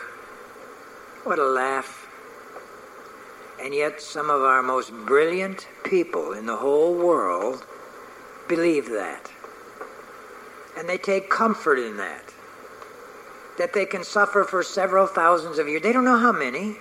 What 1.25 1.39
a 1.39 1.45
laugh. 1.45 2.07
And 3.61 3.75
yet, 3.75 4.01
some 4.01 4.31
of 4.31 4.43
our 4.43 4.63
most 4.63 4.93
brilliant 4.93 5.67
people 5.83 6.33
in 6.33 6.47
the 6.47 6.57
whole 6.57 6.95
world 6.95 7.67
believe 8.49 8.89
that. 8.91 9.31
And 10.79 10.89
they 10.89 10.97
take 10.97 11.29
comfort 11.29 11.79
in 11.79 11.97
that. 11.97 12.23
That 13.59 13.73
they 13.73 13.85
can 13.85 14.05
suffer 14.05 14.45
for 14.45 14.63
several 14.63 15.09
thousands 15.09 15.59
of 15.59 15.69
years. 15.69 15.83
They 15.83 15.93
don't 15.93 16.05
know 16.05 16.19
how 16.19 16.31
many. 16.31 16.77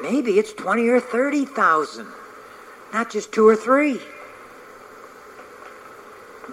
Maybe 0.00 0.38
it's 0.38 0.52
20 0.52 0.86
or 0.88 1.00
30,000, 1.00 2.06
not 2.92 3.10
just 3.10 3.32
two 3.32 3.46
or 3.46 3.56
three 3.56 4.00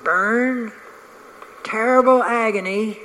burn, 0.04 0.72
terrible 1.64 2.22
agony, 2.22 3.00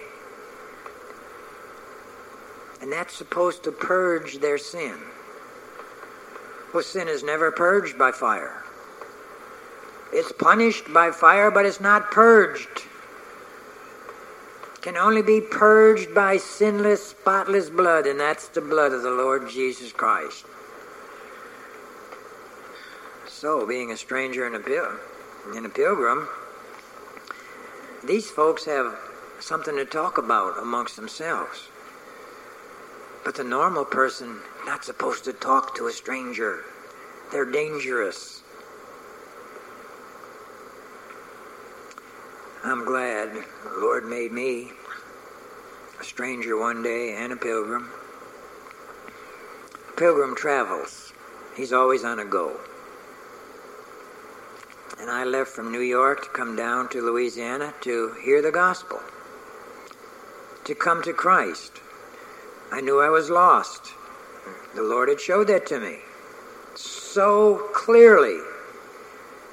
and 2.82 2.92
that's 2.92 3.14
supposed 3.14 3.64
to 3.64 3.72
purge 3.72 4.38
their 4.38 4.58
sin. 4.58 4.98
Well, 6.72 6.82
sin 6.82 7.08
is 7.08 7.22
never 7.22 7.50
purged 7.50 7.98
by 7.98 8.12
fire. 8.12 8.62
It's 10.12 10.32
punished 10.32 10.92
by 10.92 11.10
fire, 11.10 11.50
but 11.50 11.64
it's 11.66 11.80
not 11.80 12.10
purged. 12.10 12.68
It 14.74 14.82
can 14.82 14.96
only 14.96 15.22
be 15.22 15.40
purged 15.40 16.14
by 16.14 16.36
sinless, 16.36 17.08
spotless 17.08 17.70
blood, 17.70 18.06
and 18.06 18.20
that's 18.20 18.48
the 18.48 18.60
blood 18.60 18.92
of 18.92 19.02
the 19.02 19.10
Lord 19.10 19.48
Jesus 19.48 19.92
Christ. 19.92 20.44
So, 23.40 23.66
being 23.66 23.90
a 23.90 23.96
stranger 23.96 24.46
and 24.46 24.54
a, 24.54 24.60
pil- 24.60 24.98
and 25.56 25.64
a 25.64 25.70
pilgrim, 25.70 26.28
these 28.04 28.30
folks 28.30 28.66
have 28.66 28.94
something 29.38 29.76
to 29.76 29.86
talk 29.86 30.18
about 30.18 30.58
amongst 30.58 30.96
themselves. 30.96 31.70
But 33.24 33.36
the 33.36 33.44
normal 33.44 33.86
person 33.86 34.40
not 34.66 34.84
supposed 34.84 35.24
to 35.24 35.32
talk 35.32 35.74
to 35.76 35.86
a 35.86 35.90
stranger. 35.90 36.64
They're 37.32 37.50
dangerous. 37.50 38.42
I'm 42.62 42.84
glad 42.84 43.32
the 43.32 43.80
Lord 43.80 44.04
made 44.04 44.32
me 44.32 44.72
a 45.98 46.04
stranger 46.04 46.60
one 46.60 46.82
day 46.82 47.14
and 47.14 47.32
a 47.32 47.36
pilgrim. 47.36 47.88
A 49.88 49.92
pilgrim 49.98 50.36
travels. 50.36 51.14
He's 51.56 51.72
always 51.72 52.04
on 52.04 52.18
a 52.18 52.26
go 52.26 52.60
and 55.00 55.10
I 55.10 55.24
left 55.24 55.50
from 55.50 55.72
New 55.72 55.80
York 55.80 56.24
to 56.24 56.28
come 56.28 56.56
down 56.56 56.88
to 56.90 57.00
Louisiana 57.00 57.72
to 57.80 58.14
hear 58.22 58.42
the 58.42 58.52
gospel, 58.52 59.00
to 60.64 60.74
come 60.74 61.02
to 61.02 61.12
Christ. 61.12 61.80
I 62.70 62.80
knew 62.80 63.00
I 63.00 63.08
was 63.08 63.30
lost. 63.30 63.94
The 64.74 64.82
Lord 64.82 65.08
had 65.08 65.20
showed 65.20 65.48
that 65.48 65.66
to 65.66 65.80
me 65.80 65.98
so 66.74 67.68
clearly. 67.72 68.38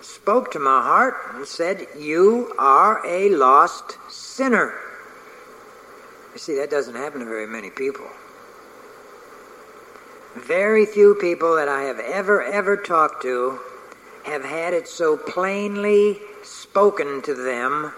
Spoke 0.01 0.51
to 0.51 0.59
my 0.59 0.81
heart 0.81 1.15
and 1.33 1.45
said, 1.45 1.87
You 1.97 2.53
are 2.57 3.05
a 3.05 3.29
lost 3.29 3.97
sinner. 4.09 4.73
You 6.33 6.39
see, 6.39 6.55
that 6.57 6.69
doesn't 6.69 6.95
happen 6.95 7.21
to 7.21 7.25
very 7.25 7.47
many 7.47 7.69
people. 7.69 8.05
Very 10.35 10.85
few 10.85 11.15
people 11.15 11.55
that 11.55 11.67
I 11.67 11.83
have 11.83 11.99
ever, 11.99 12.43
ever 12.43 12.77
talked 12.77 13.23
to 13.23 13.59
have 14.27 14.43
had 14.43 14.73
it 14.73 14.87
so 14.87 15.15
plainly 15.15 16.19
spoken 16.43 17.21
to 17.21 17.33
them 17.33 17.93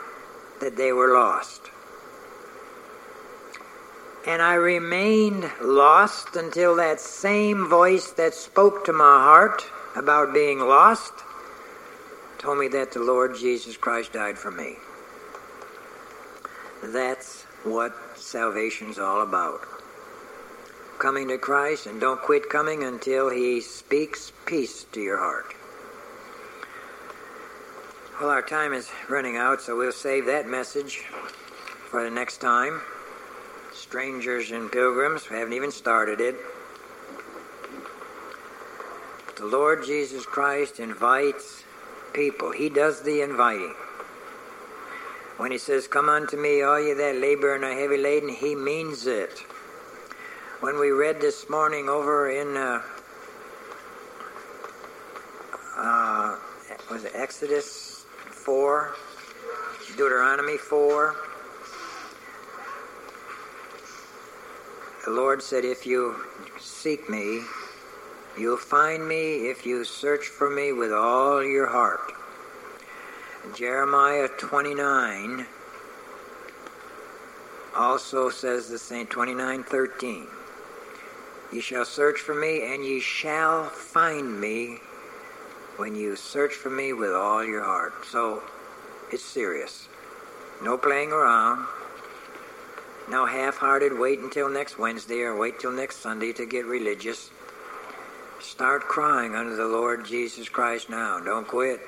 that 0.62 0.78
they 0.78 0.92
were 0.92 1.14
lost. 1.14 1.72
And 4.28 4.42
I 4.42 4.54
remained 4.54 5.50
lost 5.60 6.36
until 6.36 6.76
that 6.76 7.00
same 7.00 7.68
voice 7.68 8.12
that 8.12 8.36
spoke 8.36 8.86
to 8.86 8.94
my 8.94 9.04
heart 9.24 9.64
about 9.96 10.34
being 10.34 10.60
lost 10.60 11.14
told 12.38 12.60
me 12.60 12.68
that 12.70 12.92
the 12.92 13.00
Lord 13.00 13.36
Jesus 13.36 13.76
Christ 13.76 14.14
died 14.14 14.38
for 14.38 14.52
me. 14.52 14.76
That's 16.84 17.44
what 17.64 17.94
salvation's 18.16 19.00
all 19.00 19.22
about. 19.22 19.62
Coming 21.00 21.28
to 21.30 21.38
Christ 21.38 21.88
and 21.88 22.00
don't 22.00 22.22
quit 22.22 22.50
coming 22.50 22.84
until 22.84 23.30
He 23.30 23.62
speaks 23.62 24.32
peace 24.46 24.86
to 24.92 25.02
your 25.02 25.18
heart. 25.18 25.56
Well, 28.20 28.32
our 28.32 28.42
time 28.42 28.74
is 28.74 28.92
running 29.08 29.38
out, 29.38 29.62
so 29.62 29.78
we'll 29.78 29.94
save 29.94 30.26
that 30.26 30.46
message 30.46 31.06
for 31.90 32.04
the 32.04 32.10
next 32.10 32.42
time. 32.42 32.82
Strangers 33.72 34.52
and 34.52 34.70
pilgrims, 34.70 35.30
we 35.30 35.38
haven't 35.38 35.54
even 35.54 35.72
started 35.72 36.20
it. 36.20 36.36
The 39.38 39.46
Lord 39.46 39.86
Jesus 39.86 40.26
Christ 40.26 40.82
invites 40.82 41.64
people, 42.12 42.52
He 42.52 42.68
does 42.68 43.02
the 43.04 43.22
inviting. 43.22 43.74
When 45.38 45.54
He 45.54 45.58
says, 45.58 45.88
Come 45.88 46.10
unto 46.10 46.36
me, 46.36 46.62
all 46.62 46.78
ye 46.78 46.92
that 46.92 47.16
labor 47.16 47.56
and 47.56 47.64
are 47.64 47.74
heavy 47.74 47.96
laden, 47.96 48.28
He 48.28 48.54
means 48.54 49.08
it. 49.08 49.40
When 50.60 50.78
we 50.78 50.90
read 50.90 51.22
this 51.22 51.50
morning 51.50 51.88
over 51.88 52.30
in 52.30 52.58
uh, 52.58 52.82
uh, 55.78 56.38
was 56.92 57.06
it 57.06 57.14
Exodus 57.16 57.89
4, 58.40 58.96
Deuteronomy 59.98 60.58
4. 60.58 61.16
The 65.06 65.12
Lord 65.12 65.44
said, 65.44 65.66
If 65.66 65.86
you 65.86 66.16
seek 66.58 67.10
me, 67.10 67.42
you'll 68.38 68.58
find 68.58 69.08
me 69.08 69.50
if 69.50 69.66
you 69.66 69.84
search 69.84 70.28
for 70.28 70.50
me 70.50 70.72
with 70.72 70.94
all 70.94 71.44
your 71.44 71.68
heart. 71.68 72.14
Jeremiah 73.56 74.28
29 74.38 75.46
also 77.76 78.30
says 78.30 78.70
the 78.70 78.78
same 78.78 79.08
29:13 79.08 80.28
Ye 81.52 81.62
shall 81.62 81.86
search 81.86 82.20
for 82.20 82.36
me 82.36 82.74
and 82.74 82.86
ye 82.86 83.00
shall 83.00 83.66
find 83.66 84.40
me 84.40 84.80
when 85.80 85.96
you 85.96 86.16
search 86.18 86.54
for 86.54 86.70
me 86.70 86.92
with 86.92 87.14
all 87.14 87.44
your 87.44 87.64
heart. 87.64 87.94
So 88.06 88.44
it's 89.12 89.24
serious. 89.24 89.88
No 90.62 90.78
playing 90.78 91.12
around. 91.12 91.66
No 93.10 93.26
half-hearted 93.26 93.98
wait 93.98 94.20
until 94.20 94.50
next 94.50 94.78
Wednesday 94.78 95.22
or 95.22 95.38
wait 95.38 95.60
till 95.60 95.72
next 95.72 95.98
Sunday 95.98 96.34
to 96.34 96.46
get 96.46 96.66
religious. 96.66 97.32
Start 98.42 98.84
crying 98.84 99.36
unto 99.36 99.56
the 99.56 99.66
Lord 99.66 100.06
Jesus 100.06 100.50
Christ 100.50 100.90
now. 100.90 101.20
Don't 101.20 101.48
quit 101.48 101.80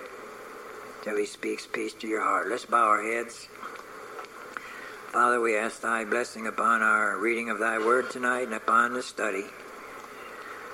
till 1.04 1.18
he 1.18 1.26
speaks 1.26 1.68
peace 1.68 1.94
to 1.96 2.08
your 2.08 2.22
heart. 2.22 2.50
Let's 2.50 2.66
bow 2.66 2.88
our 2.88 3.04
heads. 3.04 3.48
Father, 5.12 5.42
we 5.42 5.58
ask 5.58 5.82
thy 5.82 6.06
blessing 6.06 6.48
upon 6.48 6.82
our 6.82 7.18
reading 7.18 7.50
of 7.50 7.60
thy 7.60 7.78
word 7.78 8.10
tonight 8.10 8.44
and 8.44 8.54
upon 8.54 8.94
the 8.94 9.04
study. 9.04 9.44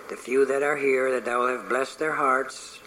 The 0.09 0.15
few 0.15 0.45
that 0.45 0.61
are 0.61 0.77
here, 0.77 1.11
that 1.11 1.25
thou 1.25 1.39
will 1.39 1.57
have 1.57 1.67
blessed 1.67 1.97
their 1.97 2.13
hearts. 2.13 2.79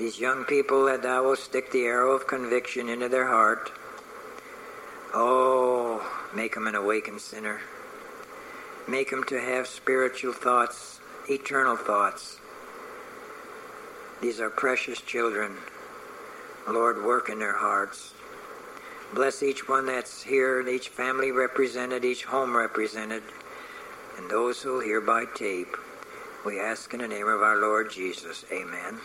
These 0.00 0.18
young 0.18 0.44
people, 0.46 0.86
that 0.86 1.02
thou 1.02 1.24
will 1.24 1.36
stick 1.36 1.70
the 1.70 1.84
arrow 1.84 2.12
of 2.12 2.26
conviction 2.26 2.88
into 2.88 3.10
their 3.10 3.26
heart. 3.26 3.70
Oh, 5.12 6.02
make 6.34 6.54
them 6.54 6.66
an 6.66 6.74
awakened 6.74 7.20
sinner. 7.20 7.60
Make 8.88 9.10
them 9.10 9.24
to 9.24 9.38
have 9.38 9.66
spiritual 9.66 10.32
thoughts, 10.32 11.00
eternal 11.28 11.76
thoughts. 11.76 12.40
These 14.22 14.40
are 14.40 14.48
precious 14.48 15.02
children. 15.02 15.52
Lord, 16.66 17.04
work 17.04 17.28
in 17.28 17.38
their 17.38 17.58
hearts. 17.58 18.14
Bless 19.12 19.42
each 19.42 19.68
one 19.68 19.84
that's 19.84 20.22
here, 20.22 20.66
each 20.66 20.88
family 20.88 21.30
represented, 21.30 22.06
each 22.06 22.24
home 22.24 22.56
represented, 22.56 23.22
and 24.16 24.30
those 24.30 24.62
who 24.62 24.80
hear 24.80 25.02
by 25.02 25.26
tape. 25.34 25.76
We 26.46 26.58
ask 26.58 26.94
in 26.94 27.00
the 27.00 27.08
name 27.08 27.28
of 27.28 27.42
our 27.42 27.60
Lord 27.60 27.90
Jesus. 27.90 28.46
Amen. 28.50 28.98